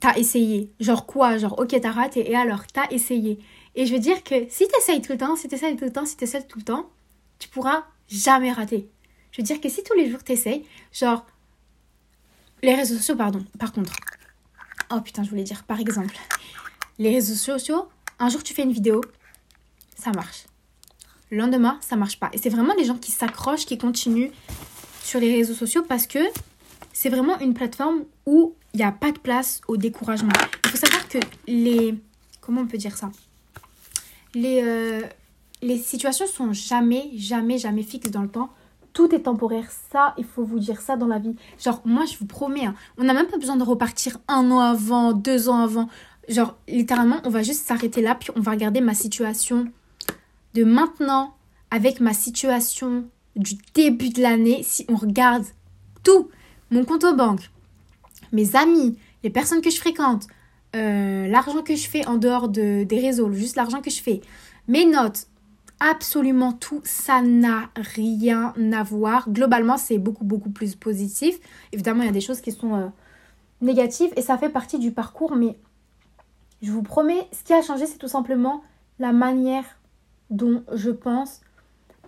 t'as 0.00 0.16
essayé. 0.16 0.70
Genre 0.80 1.06
quoi? 1.06 1.38
Genre, 1.38 1.58
ok, 1.58 1.78
t'as 1.80 1.90
raté, 1.90 2.30
et 2.30 2.36
alors, 2.36 2.66
t'as 2.66 2.86
essayé. 2.90 3.38
Et 3.74 3.86
je 3.86 3.92
veux 3.92 4.00
dire 4.00 4.22
que 4.24 4.46
si 4.48 4.66
t'essayes 4.68 5.02
tout 5.02 5.12
le 5.12 5.18
temps, 5.18 5.36
si 5.36 5.48
t'essayes 5.48 5.76
tout 5.76 5.84
le 5.84 5.92
temps, 5.92 6.06
si 6.06 6.16
t'essayes 6.16 6.46
tout 6.46 6.58
le 6.58 6.64
temps, 6.64 6.90
tu 7.38 7.48
pourras 7.48 7.84
jamais 8.08 8.52
rater. 8.52 8.88
Je 9.32 9.42
veux 9.42 9.46
dire 9.46 9.60
que 9.60 9.68
si 9.68 9.82
tous 9.82 9.94
les 9.94 10.10
jours 10.10 10.22
t'essayes, 10.24 10.64
genre, 10.92 11.26
les 12.62 12.74
réseaux 12.74 12.96
sociaux, 12.96 13.16
pardon, 13.16 13.44
par 13.58 13.72
contre. 13.72 13.92
Oh 14.90 15.00
putain, 15.00 15.24
je 15.24 15.30
voulais 15.30 15.42
dire, 15.42 15.64
par 15.64 15.80
exemple, 15.80 16.14
les 16.98 17.10
réseaux 17.10 17.34
sociaux, 17.34 17.88
un 18.18 18.28
jour 18.28 18.42
tu 18.42 18.54
fais 18.54 18.62
une 18.62 18.72
vidéo, 18.72 19.00
ça 19.96 20.12
marche. 20.12 20.46
Le 21.30 21.38
lendemain, 21.38 21.78
ça 21.80 21.96
marche 21.96 22.18
pas. 22.20 22.30
Et 22.32 22.38
c'est 22.38 22.48
vraiment 22.48 22.74
les 22.78 22.84
gens 22.84 22.96
qui 22.96 23.10
s'accrochent, 23.10 23.66
qui 23.66 23.78
continuent 23.78 24.30
sur 25.02 25.20
les 25.20 25.34
réseaux 25.34 25.54
sociaux 25.54 25.82
parce 25.82 26.06
que 26.06 26.20
c'est 26.92 27.08
vraiment 27.08 27.38
une 27.40 27.54
plateforme 27.54 28.04
où 28.24 28.54
il 28.74 28.78
n'y 28.78 28.84
a 28.84 28.92
pas 28.92 29.12
de 29.12 29.18
place 29.18 29.60
au 29.68 29.76
découragement. 29.76 30.30
Il 30.64 30.70
faut 30.70 30.76
savoir 30.76 31.08
que 31.08 31.18
les... 31.46 31.94
Comment 32.40 32.62
on 32.62 32.66
peut 32.66 32.78
dire 32.78 32.96
ça? 32.96 33.10
Les, 34.34 34.62
euh, 34.62 35.02
les 35.62 35.78
situations 35.78 36.26
sont 36.26 36.52
jamais, 36.52 37.10
jamais, 37.16 37.58
jamais 37.58 37.82
fixes 37.82 38.10
dans 38.10 38.22
le 38.22 38.28
temps. 38.28 38.50
Tout 38.92 39.14
est 39.14 39.22
temporaire. 39.22 39.68
Ça, 39.92 40.14
il 40.16 40.24
faut 40.24 40.44
vous 40.44 40.58
dire 40.58 40.80
ça 40.80 40.96
dans 40.96 41.06
la 41.06 41.18
vie. 41.18 41.34
Genre, 41.62 41.82
moi, 41.84 42.04
je 42.04 42.16
vous 42.18 42.26
promets, 42.26 42.66
hein, 42.66 42.74
on 42.98 43.04
n'a 43.04 43.14
même 43.14 43.26
pas 43.26 43.36
besoin 43.36 43.56
de 43.56 43.62
repartir 43.62 44.18
un 44.28 44.50
an 44.50 44.60
avant, 44.60 45.12
deux 45.12 45.48
ans 45.48 45.58
avant. 45.58 45.88
Genre, 46.28 46.56
littéralement, 46.68 47.20
on 47.24 47.30
va 47.30 47.42
juste 47.42 47.66
s'arrêter 47.66 48.02
là, 48.02 48.14
puis 48.14 48.30
on 48.34 48.40
va 48.40 48.52
regarder 48.52 48.80
ma 48.80 48.94
situation 48.94 49.66
de 50.54 50.64
maintenant 50.64 51.34
avec 51.70 52.00
ma 52.00 52.12
situation 52.14 53.04
du 53.36 53.54
début 53.74 54.08
de 54.08 54.22
l'année. 54.22 54.62
Si 54.62 54.84
on 54.88 54.96
regarde 54.96 55.44
tout, 56.02 56.30
mon 56.70 56.84
compte 56.84 57.04
en 57.04 57.14
banque, 57.14 57.50
mes 58.32 58.56
amis, 58.56 58.98
les 59.22 59.30
personnes 59.30 59.60
que 59.60 59.70
je 59.70 59.76
fréquente, 59.76 60.26
euh, 60.74 61.26
l'argent 61.28 61.62
que 61.62 61.76
je 61.76 61.88
fais 61.88 62.06
en 62.06 62.16
dehors 62.16 62.48
de, 62.48 62.84
des 62.84 63.00
réseaux, 63.00 63.32
juste 63.32 63.56
l'argent 63.56 63.80
que 63.80 63.90
je 63.90 64.02
fais, 64.02 64.20
mes 64.68 64.84
notes, 64.84 65.28
absolument 65.80 66.52
tout, 66.52 66.80
ça 66.84 67.22
n'a 67.22 67.70
rien 67.76 68.52
à 68.72 68.82
voir. 68.82 69.30
Globalement, 69.30 69.76
c'est 69.76 69.98
beaucoup, 69.98 70.24
beaucoup 70.24 70.50
plus 70.50 70.74
positif. 70.74 71.38
Évidemment, 71.72 72.02
il 72.02 72.06
y 72.06 72.10
a 72.10 72.12
des 72.12 72.20
choses 72.20 72.40
qui 72.40 72.52
sont 72.52 72.74
euh, 72.74 72.86
négatives 73.60 74.10
et 74.16 74.22
ça 74.22 74.38
fait 74.38 74.48
partie 74.48 74.78
du 74.78 74.90
parcours, 74.90 75.36
mais 75.36 75.56
je 76.66 76.72
vous 76.72 76.82
promets, 76.82 77.28
ce 77.30 77.44
qui 77.44 77.52
a 77.52 77.62
changé, 77.62 77.86
c'est 77.86 77.98
tout 77.98 78.08
simplement 78.08 78.64
la 78.98 79.12
manière 79.12 79.64
dont 80.30 80.64
je 80.72 80.90
pense 80.90 81.40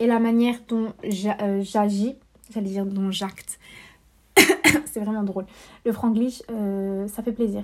et 0.00 0.09
la 0.09 0.19
manière 0.19 0.57
dont 0.67 0.93
euh, 1.05 1.62
j'agis. 1.62 2.17
J'allais 2.53 2.71
dire 2.71 2.85
dont 2.85 3.12
j'acte. 3.12 3.61
c'est 4.87 4.99
vraiment 4.99 5.23
drôle. 5.23 5.47
Le 5.87 5.93
franglish, 5.93 6.43
euh, 6.50 7.07
ça 7.07 7.23
fait 7.23 7.31
plaisir. 7.31 7.62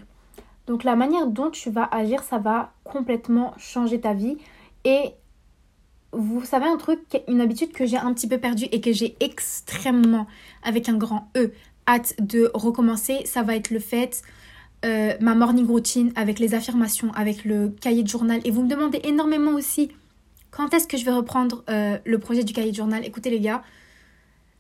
Donc 0.69 0.85
la 0.85 0.95
manière 0.95 1.27
dont 1.27 1.51
tu 1.51 1.69
vas 1.69 1.89
agir, 1.91 2.23
ça 2.23 2.39
va 2.39 2.73
complètement 2.85 3.55
changer 3.59 4.01
ta 4.01 4.15
vie. 4.15 4.37
Et 4.85 5.15
vous 6.13 6.45
savez 6.45 6.67
un 6.67 6.77
truc, 6.77 7.01
une 7.27 7.41
habitude 7.41 7.73
que 7.73 7.87
j'ai 7.87 7.97
un 7.97 8.15
petit 8.15 8.29
peu 8.29 8.39
perdue 8.39 8.67
et 8.71 8.81
que 8.81 8.93
j'ai 8.93 9.17
extrêmement, 9.19 10.29
avec 10.63 10.89
un 10.89 10.97
grand 10.97 11.29
E, 11.37 11.53
hâte 11.89 12.15
de 12.21 12.53
recommencer, 12.55 13.27
ça 13.27 13.43
va 13.43 13.57
être 13.57 13.71
le 13.71 13.81
fait, 13.81 14.23
euh, 14.85 15.15
ma 15.21 15.35
morning 15.35 15.67
routine 15.67 16.13
avec 16.15 16.39
les 16.39 16.55
affirmations, 16.55 17.13
avec 17.15 17.45
le 17.45 17.71
cahier 17.81 18.03
de 18.03 18.09
journal. 18.09 18.41
Et 18.45 18.51
vous 18.51 18.63
me 18.63 18.69
demandez 18.69 19.01
énormément 19.05 19.53
aussi 19.53 19.91
quand 20.55 20.73
est-ce 20.73 20.87
que 20.87 20.97
je 20.97 21.05
vais 21.05 21.11
reprendre 21.11 21.65
euh, 21.69 21.99
le 22.05 22.19
projet 22.19 22.45
du 22.45 22.53
cahier 22.53 22.71
de 22.71 22.77
journal? 22.77 23.05
Écoutez 23.05 23.29
les 23.29 23.41
gars, 23.41 23.63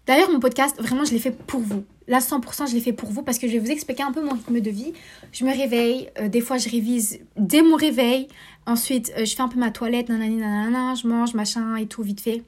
d'ailleurs 0.07 0.31
mon 0.31 0.41
podcast, 0.41 0.77
vraiment 0.81 1.05
je 1.05 1.13
l'ai 1.13 1.21
fait 1.21 1.31
pour 1.31 1.61
vous. 1.61 1.85
Là 2.09 2.19
100% 2.19 2.69
je 2.69 2.75
l'ai 2.75 2.81
fait 2.81 2.93
pour 2.93 3.11
vous 3.11 3.23
parce 3.23 3.39
que 3.39 3.47
je 3.47 3.53
vais 3.53 3.59
vous 3.61 3.71
expliquer 3.71 4.03
un 4.03 4.11
peu 4.11 4.21
mon 4.21 4.33
rythme 4.33 4.61
de 4.61 4.71
vie. 4.71 4.93
Je 5.33 5.45
me 5.45 5.57
réveille, 5.57 6.11
euh, 6.19 6.29
des 6.29 6.41
fois 6.41 6.59
je 6.59 6.69
révise 6.69 7.21
dès 7.37 7.63
mon 7.63 7.77
réveil. 7.77 8.27
Ensuite 8.67 9.13
euh, 9.17 9.25
je 9.25 9.37
fais 9.37 9.43
un 9.43 9.49
peu 9.49 9.61
ma 9.61 9.71
toilette, 9.71 10.09
nanani 10.09 10.37
nanana, 10.37 10.95
je 10.97 11.07
mange, 11.07 11.35
machin 11.35 11.77
et 11.77 11.87
tout 11.87 12.03
vite 12.03 12.21
fait. 12.21 12.43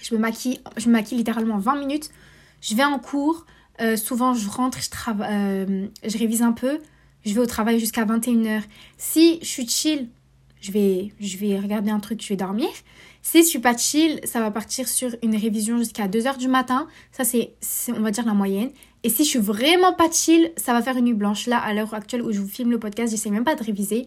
Je 0.00 0.14
me 0.14 0.20
maquille, 0.20 0.60
je 0.76 0.86
me 0.86 0.92
maquille 0.92 1.18
littéralement 1.18 1.58
20 1.58 1.74
minutes. 1.80 2.10
Je 2.60 2.76
vais 2.76 2.84
en 2.84 2.98
cours. 2.98 3.46
Euh, 3.80 3.96
souvent, 3.96 4.34
je 4.34 4.48
rentre, 4.48 4.78
je, 4.80 4.88
euh, 5.22 5.86
je 6.04 6.18
révise 6.18 6.42
un 6.42 6.52
peu. 6.52 6.78
Je 7.24 7.34
vais 7.34 7.40
au 7.40 7.46
travail 7.46 7.78
jusqu'à 7.78 8.04
21h. 8.04 8.62
Si 8.96 9.38
je 9.42 9.46
suis 9.46 9.68
chill, 9.68 10.08
je 10.60 10.72
vais, 10.72 11.12
je 11.20 11.36
vais 11.38 11.58
regarder 11.58 11.90
un 11.90 12.00
truc, 12.00 12.22
je 12.22 12.28
vais 12.28 12.36
dormir. 12.36 12.68
Si 13.22 13.42
je 13.42 13.48
suis 13.48 13.58
pas 13.58 13.76
chill, 13.76 14.20
ça 14.24 14.40
va 14.40 14.50
partir 14.50 14.88
sur 14.88 15.14
une 15.22 15.36
révision 15.36 15.78
jusqu'à 15.78 16.08
2h 16.08 16.38
du 16.38 16.48
matin. 16.48 16.86
Ça, 17.12 17.24
c'est, 17.24 17.54
c'est, 17.60 17.92
on 17.92 18.00
va 18.00 18.10
dire, 18.10 18.24
la 18.26 18.34
moyenne. 18.34 18.70
Et 19.02 19.08
si 19.08 19.24
je 19.24 19.28
suis 19.30 19.38
vraiment 19.38 19.92
pas 19.94 20.10
chill, 20.10 20.52
ça 20.56 20.72
va 20.72 20.82
faire 20.82 20.96
une 20.96 21.06
nuit 21.06 21.14
blanche. 21.14 21.46
Là, 21.46 21.58
à 21.58 21.72
l'heure 21.74 21.92
actuelle 21.94 22.22
où 22.22 22.32
je 22.32 22.40
vous 22.40 22.48
filme 22.48 22.70
le 22.70 22.78
podcast, 22.78 23.10
j'essaie 23.10 23.30
même 23.30 23.44
pas 23.44 23.54
de 23.54 23.64
réviser. 23.64 24.06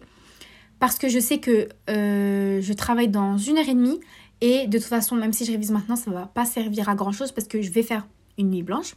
parce 0.80 0.98
que 0.98 1.08
je 1.08 1.18
sais 1.18 1.38
que 1.38 1.68
euh, 1.88 2.60
je 2.60 2.72
travaille 2.72 3.08
dans 3.08 3.38
une 3.38 3.58
heure 3.58 3.68
et 3.68 3.74
demie 3.74 4.00
et 4.40 4.66
de 4.66 4.78
toute 4.78 4.88
façon, 4.88 5.16
même 5.16 5.32
si 5.32 5.44
je 5.44 5.52
révise 5.52 5.70
maintenant, 5.70 5.96
ça 5.96 6.10
ne 6.10 6.16
va 6.16 6.26
pas 6.26 6.44
servir 6.44 6.88
à 6.88 6.94
grand 6.94 7.12
chose 7.12 7.32
parce 7.32 7.48
que 7.48 7.62
je 7.62 7.70
vais 7.70 7.82
faire 7.82 8.06
une 8.36 8.50
nuit 8.50 8.62
blanche. 8.62 8.94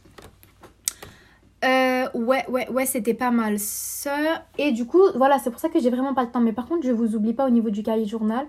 Euh, 1.64 2.06
ouais, 2.14 2.44
ouais, 2.48 2.68
ouais, 2.70 2.86
c'était 2.86 3.14
pas 3.14 3.30
mal 3.30 3.58
ça. 3.58 4.44
Et 4.58 4.72
du 4.72 4.86
coup, 4.86 5.02
voilà, 5.16 5.38
c'est 5.38 5.50
pour 5.50 5.60
ça 5.60 5.68
que 5.68 5.80
j'ai 5.80 5.90
vraiment 5.90 6.14
pas 6.14 6.24
le 6.24 6.30
temps. 6.30 6.40
Mais 6.40 6.52
par 6.52 6.66
contre, 6.66 6.86
je 6.86 6.92
vous 6.92 7.16
oublie 7.16 7.32
pas 7.34 7.46
au 7.46 7.50
niveau 7.50 7.70
du 7.70 7.82
cahier 7.82 8.06
journal. 8.06 8.46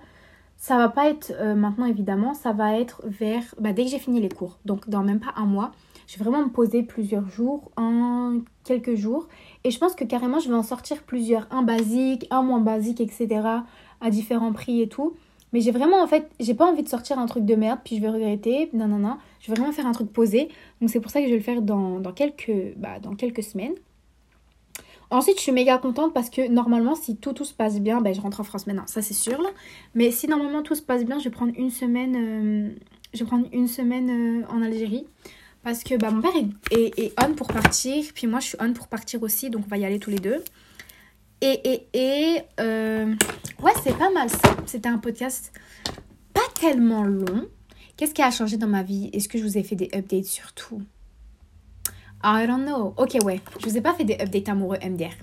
Ça 0.58 0.78
va 0.78 0.90
pas 0.90 1.10
être 1.10 1.32
euh, 1.40 1.56
maintenant, 1.56 1.86
évidemment. 1.86 2.34
Ça 2.34 2.52
va 2.52 2.78
être 2.78 3.02
vers. 3.06 3.44
Bah, 3.60 3.74
dès 3.74 3.86
que 3.86 3.90
j'ai 3.92 4.00
fini 4.00 4.20
les 4.20 4.30
cours. 4.30 4.60
Donc, 4.66 4.90
dans 4.90 5.04
même 5.04 5.20
pas 5.20 5.34
un 5.36 5.46
mois. 5.46 5.72
Je 6.08 6.18
vais 6.18 6.24
vraiment 6.24 6.44
me 6.44 6.50
poser 6.50 6.82
plusieurs 6.82 7.30
jours, 7.30 7.72
en 7.78 8.40
quelques 8.64 8.96
jours. 8.96 9.28
Et 9.64 9.70
je 9.70 9.78
pense 9.78 9.94
que 9.94 10.04
carrément, 10.04 10.40
je 10.40 10.50
vais 10.50 10.56
en 10.56 10.64
sortir 10.64 11.04
plusieurs. 11.04 11.48
Un 11.52 11.62
basique, 11.62 12.28
un 12.32 12.42
moins 12.42 12.62
basique, 12.62 13.00
etc. 13.00 13.42
À 14.02 14.10
différents 14.10 14.52
prix 14.52 14.82
et 14.82 14.90
tout. 14.90 15.16
Mais 15.54 15.62
j'ai 15.62 15.72
vraiment, 15.72 16.02
en 16.02 16.08
fait, 16.08 16.30
j'ai 16.40 16.54
pas 16.54 16.66
envie 16.66 16.84
de 16.84 16.90
sortir 16.90 17.18
un 17.18 17.26
truc 17.26 17.46
de 17.46 17.56
merde, 17.56 17.80
puis 17.84 17.96
je 17.96 18.02
vais 18.02 18.10
regretter. 18.10 18.70
Non, 18.74 18.88
non, 18.88 19.00
non. 19.00 19.18
Je 19.42 19.48
vais 19.48 19.56
vraiment 19.56 19.74
faire 19.74 19.88
un 19.88 19.92
truc 19.92 20.12
posé. 20.12 20.50
Donc 20.80 20.90
c'est 20.90 21.00
pour 21.00 21.12
ça 21.12 21.20
que 21.20 21.26
je 21.26 21.32
vais 21.32 21.38
le 21.38 21.44
faire 21.44 21.62
dans, 21.62 22.02
quelques, 22.14 22.76
bah, 22.78 23.00
dans 23.00 23.16
quelques 23.16 23.44
semaines. 23.44 23.74
Ensuite, 25.12 25.38
je 25.38 25.42
suis 25.42 25.52
méga 25.52 25.80
contente 25.80 26.14
parce 26.14 26.30
que 26.30 26.48
normalement, 26.48 26.94
si 26.94 27.16
tout, 27.16 27.34
se 27.44 27.54
passe 27.54 27.80
bien, 27.80 28.00
ben, 28.00 28.14
je 28.14 28.22
rentre 28.22 28.42
en 28.42 28.44
France 28.44 28.68
maintenant, 28.68 28.86
ça 28.86 29.02
c'est 29.02 29.16
sûr. 29.16 29.42
Mais 29.96 30.12
si 30.12 30.28
normalement 30.28 30.62
tout 30.62 30.76
se 30.76 30.84
passe 30.84 31.04
bien, 31.04 31.18
je 31.18 31.24
vais 31.24 31.30
prendre 31.32 31.54
une 31.58 31.72
semaine, 31.72 32.16
euh, 32.16 32.70
euh, 33.20 34.44
en 34.50 34.62
Algérie. 34.62 35.08
Parce 35.64 35.84
que 35.84 35.96
bah, 35.96 36.12
mon 36.12 36.22
père 36.22 36.32
est, 36.72 37.00
est, 37.00 37.14
on 37.26 37.34
pour 37.34 37.48
partir, 37.48 38.06
puis 38.14 38.28
moi 38.28 38.40
je 38.40 38.48
suis 38.50 38.58
on 38.62 38.72
pour 38.72 38.88
partir 38.88 39.24
aussi, 39.24 39.50
donc 39.50 39.64
on 39.66 39.70
va 39.70 39.78
y 39.78 39.86
aller 39.86 40.00
tous 40.00 40.12
les 40.12 40.20
deux. 40.20 40.44
Et, 41.42 41.62
et, 41.64 41.88
et 41.94 42.42
euh, 42.60 43.16
ouais, 43.62 43.72
c'est 43.84 43.98
pas 43.98 44.10
mal 44.12 44.30
ça. 44.30 44.56
C'était 44.66 44.90
un 44.90 44.98
podcast 44.98 45.54
pas 46.34 46.42
tellement 46.60 47.04
long. 47.04 47.48
Qu'est-ce 47.96 48.14
qui 48.14 48.22
a 48.22 48.32
changé 48.32 48.58
dans 48.58 48.68
ma 48.68 48.84
vie? 48.84 49.10
Est-ce 49.14 49.30
que 49.30 49.38
je 49.38 49.44
vous 49.44 49.58
ai 49.58 49.64
fait 49.64 49.76
des 49.76 49.90
updates 49.94 50.26
sur 50.26 50.54
tout? 50.54 50.82
I 52.24 52.46
don't 52.48 52.66
know. 52.66 52.94
Ok, 52.98 53.18
ouais. 53.24 53.40
Je 53.60 53.70
vous 53.70 53.78
ai 53.78 53.82
pas 53.82 53.94
fait 53.94 54.04
des 54.04 54.16
updates 54.16 54.50
amoureux 54.50 54.78
MDR. 54.84 55.14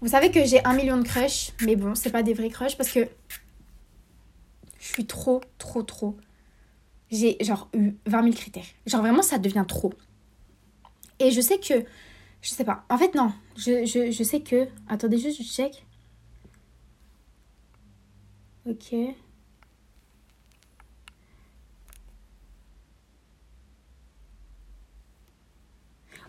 Vous 0.00 0.08
savez 0.08 0.30
que 0.30 0.44
j'ai 0.44 0.64
un 0.64 0.74
million 0.74 0.98
de 0.98 1.02
crushs, 1.02 1.52
mais 1.62 1.76
bon, 1.76 1.94
c'est 1.94 2.10
pas 2.10 2.22
des 2.22 2.34
vrais 2.34 2.50
crushs 2.50 2.76
parce 2.76 2.90
que 2.90 3.08
je 4.78 4.86
suis 4.86 5.06
trop, 5.06 5.40
trop, 5.58 5.82
trop. 5.82 6.16
J'ai 7.10 7.36
genre 7.40 7.68
eu 7.74 7.94
20 8.06 8.22
000 8.22 8.34
critères. 8.34 8.66
Genre 8.86 9.00
vraiment, 9.00 9.22
ça 9.22 9.38
devient 9.38 9.64
trop. 9.66 9.92
Et 11.20 11.30
je 11.30 11.40
sais 11.40 11.58
que 11.58 11.84
je 12.44 12.50
sais 12.50 12.64
pas. 12.64 12.84
En 12.90 12.98
fait, 12.98 13.14
non. 13.14 13.32
Je, 13.56 13.86
je, 13.86 14.22
sais 14.22 14.40
que. 14.40 14.68
Attendez, 14.86 15.16
juste, 15.16 15.42
je 15.42 15.48
check. 15.48 15.86
Ok. 18.68 18.94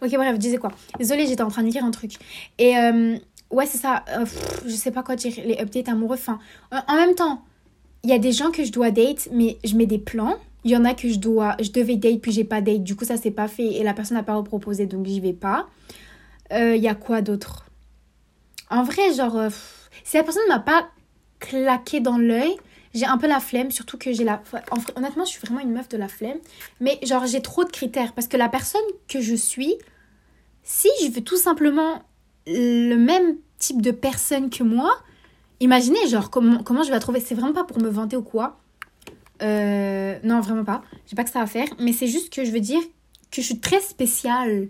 Ok, 0.01 0.12
bref, 0.13 0.36
je 0.36 0.38
disais 0.38 0.57
quoi? 0.57 0.72
Désolée, 0.98 1.27
j'étais 1.27 1.41
en 1.41 1.50
train 1.50 1.63
de 1.63 1.69
lire 1.69 1.84
un 1.84 1.91
truc. 1.91 2.13
Et 2.60 2.77
euh, 2.77 3.17
ouais, 3.51 3.65
c'est 3.65 3.77
ça. 3.77 4.05
Euh, 4.10 4.25
je 4.65 4.72
sais 4.72 4.91
pas 4.91 5.03
quoi 5.03 5.17
dire. 5.17 5.34
Les 5.45 5.60
updates 5.60 5.89
amoureux. 5.89 6.17
Enfin, 6.17 6.39
en 6.72 6.95
même 6.95 7.15
temps, 7.15 7.43
il 8.03 8.10
y 8.10 8.13
a 8.13 8.19
des 8.19 8.31
gens 8.31 8.51
que 8.51 8.63
je 8.63 8.72
dois 8.72 8.91
date, 8.91 9.27
mais 9.34 9.57
je 9.65 9.75
mets 9.75 9.86
des 9.86 10.00
plans. 10.00 10.38
Il 10.63 10.72
y 10.72 10.77
en 10.77 10.86
a 10.86 10.93
que 10.93 11.10
je 11.10 11.19
dois, 11.19 11.57
je 11.62 11.72
devais 11.72 11.98
date, 11.98 12.22
puis 12.22 12.31
j'ai 12.31 12.45
pas 12.45 12.62
date. 12.62 12.84
Du 12.84 12.95
coup, 12.95 13.03
ça 13.03 13.17
s'est 13.17 13.31
pas 13.31 13.50
fait 13.50 13.74
et 13.74 13.84
la 13.84 13.93
personne 13.93 14.15
n'a 14.15 14.24
pas 14.24 14.36
reproposé, 14.36 14.86
donc 14.86 15.05
j'y 15.05 15.19
vais 15.19 15.34
pas. 15.34 15.67
Il 16.51 16.57
euh, 16.57 16.75
y 16.75 16.87
a 16.87 16.95
quoi 16.95 17.21
d'autre? 17.21 17.65
En 18.69 18.83
vrai, 18.83 19.13
genre, 19.13 19.37
euh, 19.37 19.49
si 20.03 20.17
la 20.17 20.23
personne 20.23 20.43
ne 20.47 20.53
m'a 20.53 20.59
pas 20.59 20.89
claqué 21.39 21.99
dans 21.99 22.17
l'œil, 22.17 22.55
j'ai 22.93 23.05
un 23.05 23.17
peu 23.17 23.27
la 23.27 23.39
flemme, 23.39 23.71
surtout 23.71 23.97
que 23.97 24.13
j'ai 24.13 24.23
la... 24.23 24.41
honnêtement, 24.95 25.25
je 25.25 25.31
suis 25.31 25.41
vraiment 25.45 25.59
une 25.59 25.71
meuf 25.71 25.89
de 25.89 25.97
la 25.97 26.07
flemme. 26.07 26.37
Mais 26.79 26.99
genre, 27.03 27.25
j'ai 27.25 27.41
trop 27.41 27.63
de 27.63 27.71
critères 27.71 28.13
parce 28.13 28.27
que 28.27 28.37
la 28.37 28.49
personne 28.49 28.81
que 29.07 29.21
je 29.21 29.35
suis, 29.35 29.75
si 30.63 30.87
je 31.03 31.11
veux 31.11 31.21
tout 31.21 31.37
simplement 31.37 32.03
le 32.48 32.96
même 32.96 33.37
type 33.57 33.81
de 33.81 33.91
personne 33.91 34.50
que 34.50 34.63
moi, 34.63 34.96
imaginez, 35.59 36.07
genre, 36.07 36.29
comment, 36.29 36.63
comment 36.63 36.83
je 36.83 36.87
vais 36.87 36.96
la 36.96 37.00
trouver? 37.00 37.20
C'est 37.20 37.35
vraiment 37.35 37.53
pas 37.53 37.65
pour 37.65 37.79
me 37.79 37.89
vanter 37.89 38.15
ou 38.15 38.24
quoi? 38.24 38.59
Euh, 39.41 40.17
non, 40.24 40.39
vraiment 40.39 40.63
pas. 40.63 40.81
J'ai 41.07 41.15
pas 41.15 41.24
que 41.24 41.29
ça 41.29 41.41
à 41.41 41.48
faire. 41.48 41.67
Mais 41.79 41.91
c'est 41.91 42.07
juste 42.07 42.31
que 42.31 42.46
je 42.46 42.51
veux 42.51 42.61
dire 42.61 42.81
que 43.31 43.41
je 43.41 43.46
suis 43.46 43.59
très 43.59 43.81
spéciale 43.81 44.70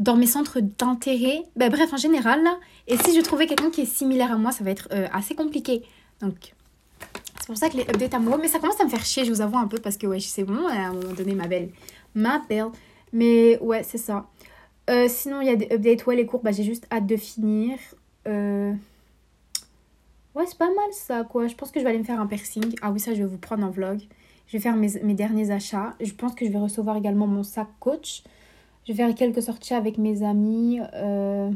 dans 0.00 0.16
mes 0.16 0.26
centres 0.26 0.60
d'intérêt. 0.60 1.44
Ben, 1.56 1.70
bref, 1.70 1.92
en 1.92 1.98
général, 1.98 2.42
là. 2.42 2.58
Et 2.88 2.96
si 2.96 3.14
je 3.14 3.20
trouvais 3.20 3.46
quelqu'un 3.46 3.70
qui 3.70 3.82
est 3.82 3.86
similaire 3.86 4.32
à 4.32 4.36
moi, 4.36 4.50
ça 4.50 4.64
va 4.64 4.70
être 4.70 4.88
euh, 4.92 5.06
assez 5.12 5.34
compliqué. 5.34 5.82
Donc, 6.20 6.54
c'est 7.38 7.46
pour 7.46 7.56
ça 7.56 7.68
que 7.68 7.76
les 7.76 7.82
updates 7.82 8.14
amoureux. 8.14 8.38
Mais 8.40 8.48
ça 8.48 8.58
commence 8.58 8.80
à 8.80 8.84
me 8.84 8.88
faire 8.88 9.04
chier, 9.04 9.24
je 9.24 9.30
vous 9.30 9.42
avoue 9.42 9.58
un 9.58 9.68
peu, 9.68 9.78
parce 9.78 9.98
que, 9.98 10.06
ouais, 10.06 10.18
c'est 10.18 10.44
bon, 10.44 10.66
à 10.66 10.72
un 10.72 10.94
moment 10.94 11.12
donné, 11.12 11.34
ma 11.34 11.46
belle. 11.46 11.68
Ma 12.14 12.42
belle. 12.48 12.70
Mais, 13.12 13.58
ouais, 13.60 13.82
c'est 13.82 13.98
ça. 13.98 14.26
Euh, 14.88 15.06
sinon, 15.08 15.42
il 15.42 15.46
y 15.48 15.50
a 15.50 15.56
des 15.56 15.66
updates. 15.70 16.06
Ouais, 16.06 16.16
les 16.16 16.26
cours, 16.26 16.42
bah, 16.42 16.50
j'ai 16.50 16.64
juste 16.64 16.86
hâte 16.90 17.06
de 17.06 17.16
finir. 17.16 17.78
Euh... 18.26 18.72
Ouais, 20.34 20.44
c'est 20.46 20.58
pas 20.58 20.66
mal 20.66 20.92
ça, 20.92 21.24
quoi. 21.24 21.46
Je 21.46 21.54
pense 21.54 21.70
que 21.70 21.78
je 21.78 21.84
vais 21.84 21.90
aller 21.90 21.98
me 21.98 22.04
faire 22.04 22.20
un 22.20 22.26
piercing. 22.26 22.74
Ah 22.80 22.90
oui, 22.90 23.00
ça, 23.00 23.12
je 23.12 23.18
vais 23.18 23.28
vous 23.28 23.36
prendre 23.36 23.66
en 23.66 23.70
vlog. 23.70 24.00
Je 24.46 24.56
vais 24.56 24.62
faire 24.62 24.76
mes, 24.76 24.88
mes 25.02 25.14
derniers 25.14 25.50
achats. 25.50 25.94
Je 26.00 26.12
pense 26.12 26.34
que 26.34 26.46
je 26.46 26.50
vais 26.50 26.58
recevoir 26.58 26.96
également 26.96 27.26
mon 27.26 27.42
sac 27.42 27.68
coach. 27.80 28.22
Je 28.86 28.92
vais 28.92 28.96
faire 28.96 29.14
quelques 29.14 29.42
sorties 29.42 29.74
avec 29.74 29.98
mes 29.98 30.22
amis. 30.22 30.80
Euh, 30.94 31.50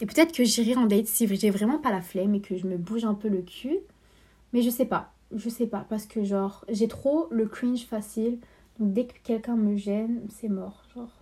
et 0.00 0.06
peut-être 0.06 0.32
que 0.32 0.44
j'irai 0.44 0.76
en 0.76 0.86
date 0.86 1.06
si 1.06 1.26
j'ai 1.36 1.50
vraiment 1.50 1.78
pas 1.78 1.90
la 1.90 2.02
flemme 2.02 2.34
et 2.34 2.40
que 2.40 2.56
je 2.56 2.66
me 2.66 2.76
bouge 2.76 3.04
un 3.04 3.14
peu 3.14 3.28
le 3.28 3.42
cul. 3.42 3.78
Mais 4.52 4.62
je 4.62 4.70
sais 4.70 4.86
pas. 4.86 5.12
Je 5.34 5.48
sais 5.48 5.66
pas. 5.66 5.86
Parce 5.88 6.06
que, 6.06 6.24
genre, 6.24 6.64
j'ai 6.68 6.88
trop 6.88 7.28
le 7.30 7.46
cringe 7.46 7.84
facile. 7.84 8.38
Donc, 8.78 8.92
dès 8.92 9.06
que 9.06 9.14
quelqu'un 9.22 9.56
me 9.56 9.76
gêne, 9.76 10.26
c'est 10.28 10.48
mort. 10.48 10.82
Genre. 10.94 11.12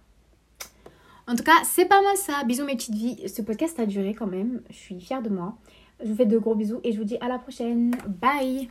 En 1.27 1.35
tout 1.35 1.44
cas, 1.44 1.62
c'est 1.64 1.85
pas 1.85 2.01
mal 2.01 2.16
ça. 2.16 2.42
Bisous, 2.44 2.64
mes 2.64 2.77
petites 2.77 2.94
vies. 2.94 3.29
Ce 3.29 3.42
podcast 3.42 3.79
a 3.79 3.87
duré 3.87 4.14
quand 4.14 4.27
même. 4.27 4.62
Je 4.70 4.77
suis 4.77 5.01
fière 5.01 5.22
de 5.22 5.29
moi. 5.29 5.57
Je 6.03 6.09
vous 6.09 6.14
fais 6.14 6.27
de 6.27 6.38
gros 6.38 6.55
bisous 6.55 6.81
et 6.85 6.92
je 6.92 6.98
vous 6.98 7.05
dis 7.05 7.18
à 7.20 7.29
la 7.29 7.38
prochaine. 7.38 7.94
Bye 8.07 8.70